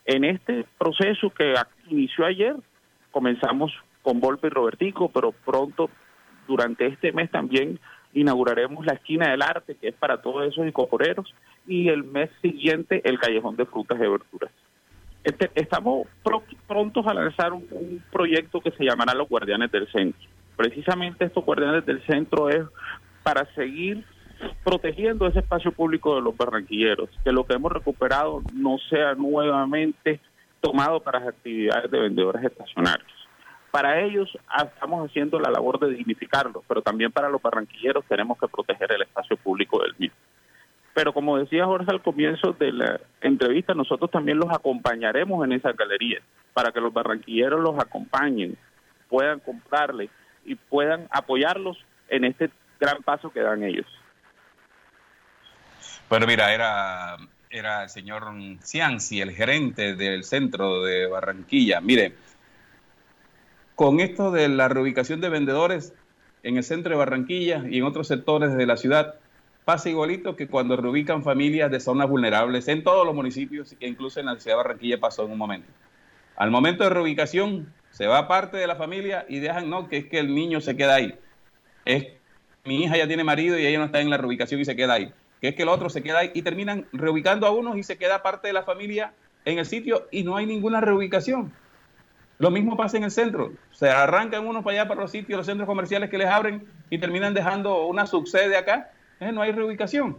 [0.05, 1.55] En este proceso que
[1.89, 2.57] inició ayer,
[3.11, 3.73] comenzamos
[4.03, 5.91] con Volpe y Robertico, pero pronto,
[6.47, 7.79] durante este mes también,
[8.15, 11.35] inauguraremos la esquina del arte, que es para todos esos incorporeros,
[11.67, 14.51] y el mes siguiente el callejón de frutas y verduras.
[15.25, 16.07] Este, estamos
[16.67, 20.29] prontos a lanzar un, un proyecto que se llamará Los Guardianes del Centro.
[20.57, 22.65] Precisamente estos Guardianes del Centro es
[23.23, 24.05] para seguir
[24.65, 30.21] protegiendo ese espacio público de los barranquilleros, que lo que hemos recuperado no sea nuevamente
[30.61, 33.13] tomado para las actividades de vendedores estacionarios.
[33.71, 38.39] Para ellos ah, estamos haciendo la labor de dignificarlo, pero también para los barranquilleros tenemos
[38.39, 40.17] que proteger el espacio público del mismo.
[40.99, 45.71] Pero como decía Jorge al comienzo de la entrevista, nosotros también los acompañaremos en esa
[45.71, 46.19] galería
[46.53, 48.59] para que los barranquilleros los acompañen,
[49.09, 50.11] puedan comprarle
[50.45, 51.79] y puedan apoyarlos
[52.09, 53.87] en este gran paso que dan ellos.
[56.09, 57.17] Bueno, mira, era,
[57.49, 58.25] era el señor
[58.61, 61.81] Cianci, el gerente del centro de Barranquilla.
[61.81, 62.17] Mire,
[63.77, 65.95] con esto de la reubicación de vendedores
[66.43, 69.15] en el centro de Barranquilla y en otros sectores de la ciudad,
[69.69, 74.19] pasa igualito que cuando reubican familias de zonas vulnerables en todos los municipios, e incluso
[74.19, 75.69] en la ciudad de Barranquilla pasó en un momento.
[76.37, 80.07] Al momento de reubicación, se va parte de la familia y dejan, no, que es
[80.07, 81.15] que el niño se queda ahí.
[81.85, 82.07] Es
[82.65, 84.95] mi hija ya tiene marido y ella no está en la reubicación y se queda
[84.95, 85.13] ahí.
[85.43, 87.99] Que es que el otro se queda ahí y terminan reubicando a unos y se
[87.99, 89.13] queda parte de la familia
[89.45, 91.53] en el sitio y no hay ninguna reubicación.
[92.39, 93.53] Lo mismo pasa en el centro.
[93.73, 96.97] Se arrancan unos para allá, para los sitios, los centros comerciales que les abren y
[96.97, 98.93] terminan dejando una subsede acá.
[99.21, 100.19] No hay reubicación.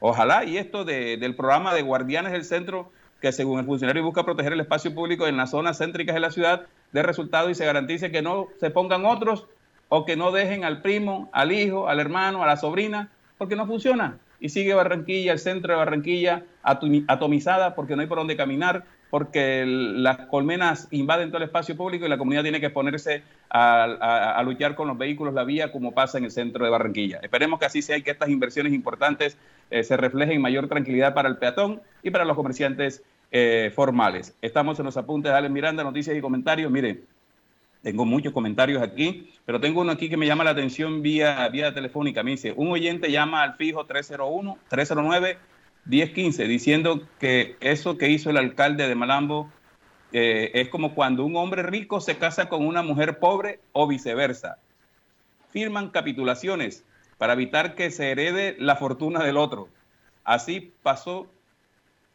[0.00, 2.90] Ojalá, y esto del programa de guardianes del centro,
[3.20, 6.30] que según el funcionario busca proteger el espacio público en las zonas céntricas de la
[6.30, 9.46] ciudad, dé resultado y se garantice que no se pongan otros
[9.88, 13.66] o que no dejen al primo, al hijo, al hermano, a la sobrina, porque no
[13.66, 14.18] funciona.
[14.40, 18.84] Y sigue Barranquilla, el centro de Barranquilla, atomizada porque no hay por dónde caminar,
[19.14, 24.42] porque las colmenas invaden todo el espacio público y la comunidad tiene que ponerse a,
[24.44, 27.20] luchar con los vehículos, la vía, como pasa en el centro de Barranquilla.
[27.22, 29.38] Esperemos que así sea y que estas inversiones importantes
[29.70, 34.36] eh, se reflejen en mayor tranquilidad para el peatón y para los comerciantes eh, formales.
[34.42, 36.72] Estamos en los apuntes de Alex Miranda, noticias y comentarios.
[36.72, 37.02] Mire,
[37.84, 41.72] tengo muchos comentarios aquí, pero tengo uno aquí que me llama la atención vía, vía
[41.72, 42.24] telefónica.
[42.24, 45.38] Me dice, un oyente llama al fijo 301, 309
[45.86, 49.50] 1015 diciendo que eso que hizo el alcalde de Malambo
[50.12, 54.58] eh, es como cuando un hombre rico se casa con una mujer pobre o viceversa.
[55.50, 56.84] Firman capitulaciones
[57.18, 59.68] para evitar que se herede la fortuna del otro.
[60.24, 61.26] Así pasó,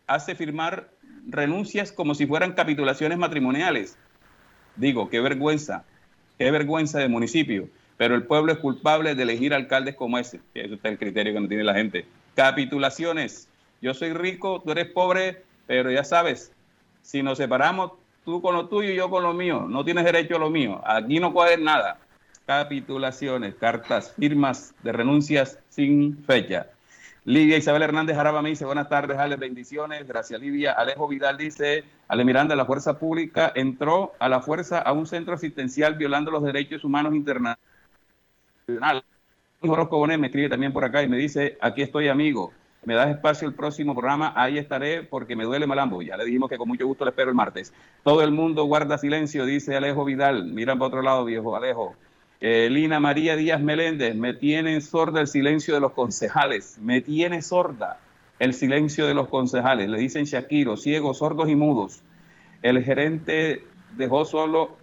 [0.07, 0.89] hace firmar
[1.27, 3.97] renuncias como si fueran capitulaciones matrimoniales
[4.79, 5.83] Digo, qué vergüenza,
[6.37, 7.67] qué vergüenza de municipio.
[7.97, 10.39] Pero el pueblo es culpable de elegir alcaldes como ese.
[10.53, 12.05] Ese es el criterio que no tiene la gente.
[12.33, 13.48] Capitulaciones.
[13.81, 16.51] Yo soy rico, tú eres pobre, pero ya sabes,
[17.01, 17.93] si nos separamos,
[18.25, 20.81] tú con lo tuyo y yo con lo mío, no tienes derecho a lo mío.
[20.85, 21.99] Aquí no puedes nada.
[22.45, 26.67] Capitulaciones, cartas, firmas de renuncias sin fecha.
[27.25, 30.07] Lidia Isabel Hernández Jaraba me dice, buenas tardes, Ale, bendiciones.
[30.07, 30.71] Gracias, Lidia.
[30.71, 35.35] Alejo Vidal dice, Ale Miranda, la fuerza pública entró a la fuerza a un centro
[35.35, 37.59] asistencial violando los derechos humanos internacionales.
[39.61, 42.53] Bonet me escribe también por acá y me dice, aquí estoy amigo.
[42.85, 46.01] Me das espacio el próximo programa, ahí estaré porque me duele Malambo.
[46.01, 47.73] Ya le dijimos que con mucho gusto le espero el martes.
[48.03, 50.45] Todo el mundo guarda silencio, dice Alejo Vidal.
[50.45, 51.95] Mira para otro lado, viejo Alejo.
[52.41, 57.41] Eh, Lina María Díaz Meléndez, me tiene sorda el silencio de los concejales, me tiene
[57.41, 57.99] sorda
[58.39, 59.89] el silencio de los concejales.
[59.89, 62.01] Le dicen Shakiro, ciegos, sordos y mudos.
[62.61, 63.63] El gerente
[63.97, 64.77] dejó solo,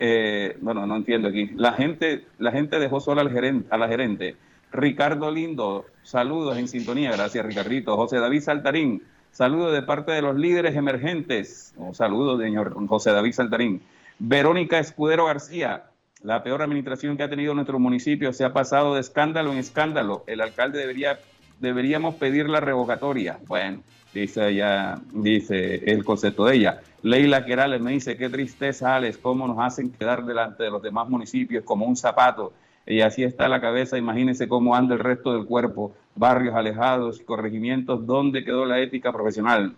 [0.00, 3.86] eh, bueno, no entiendo aquí, la gente, la gente dejó solo al gerente, a la
[3.86, 4.34] gerente.
[4.72, 7.96] Ricardo Lindo, saludos en sintonía, gracias Ricardito.
[7.96, 9.02] José David Saltarín,
[9.32, 11.72] saludos de parte de los líderes emergentes.
[11.76, 13.80] Un saludo, señor José David Saltarín.
[14.18, 15.84] Verónica Escudero García,
[16.22, 20.24] la peor administración que ha tenido nuestro municipio se ha pasado de escándalo en escándalo.
[20.26, 21.18] El alcalde debería,
[21.60, 23.38] deberíamos pedir la revocatoria.
[23.46, 23.80] Bueno,
[24.12, 26.80] dice ella, dice el concepto de ella.
[27.02, 31.08] Leila Querales me dice, qué tristeza, Alex, cómo nos hacen quedar delante de los demás
[31.08, 32.52] municipios como un zapato
[32.88, 38.06] y así está la cabeza, imagínense cómo anda el resto del cuerpo, barrios alejados, corregimientos,
[38.06, 39.74] ¿dónde quedó la ética profesional?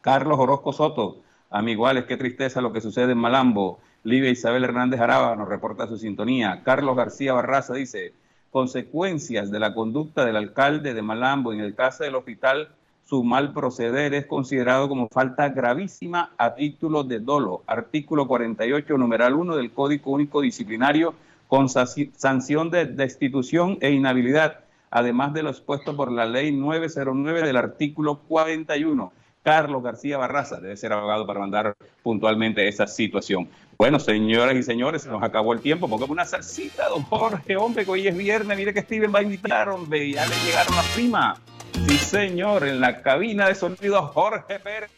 [0.00, 1.18] Carlos Orozco Soto,
[1.50, 3.80] amiguales, qué tristeza lo que sucede en Malambo.
[4.02, 6.62] Livia Isabel Hernández Araba nos reporta su sintonía.
[6.64, 8.14] Carlos García Barraza dice,
[8.50, 12.70] consecuencias de la conducta del alcalde de Malambo en el caso del hospital,
[13.04, 17.62] su mal proceder es considerado como falta gravísima a título de dolo.
[17.66, 21.14] Artículo 48, numeral 1 del Código Único Disciplinario
[21.52, 27.58] con sanción de destitución e inhabilidad, además de lo expuesto por la ley 909 del
[27.58, 29.12] artículo 41.
[29.42, 33.50] Carlos García Barraza debe ser abogado para mandar puntualmente esa situación.
[33.76, 35.90] Bueno, señoras y señores, se nos acabó el tiempo.
[35.90, 38.56] Pongamos una salsita, don Jorge, hombre, que hoy es viernes.
[38.56, 41.38] Mire que Steven va a invitar, hombre, ya le llegaron las primas.
[41.86, 44.90] Sí, señor, en la cabina de sonido Jorge Pérez.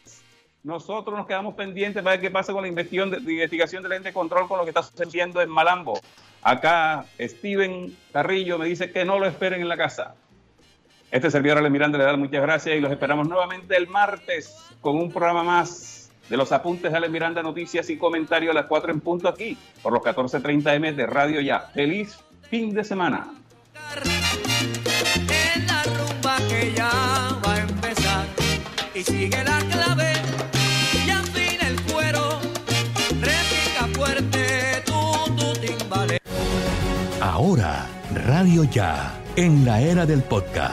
[0.63, 4.11] Nosotros nos quedamos pendientes para ver qué pasa con la investigación, de, investigación del ente
[4.11, 6.01] de control con lo que está sucediendo en Malambo.
[6.45, 10.15] Acá Steven Carrillo me dice que no lo esperen en la casa.
[11.11, 14.97] Este servidor Ale Miranda le da muchas gracias y los esperamos nuevamente el martes con
[14.97, 18.93] un programa más de los apuntes de Ale Miranda, noticias y comentarios a las 4
[18.93, 21.61] en punto aquí por los 14.30 M de Radio Ya.
[21.61, 22.19] Feliz
[22.51, 23.27] fin de semana.
[37.45, 37.85] Ahora,
[38.27, 40.73] Radio Ya, en la era del podcast.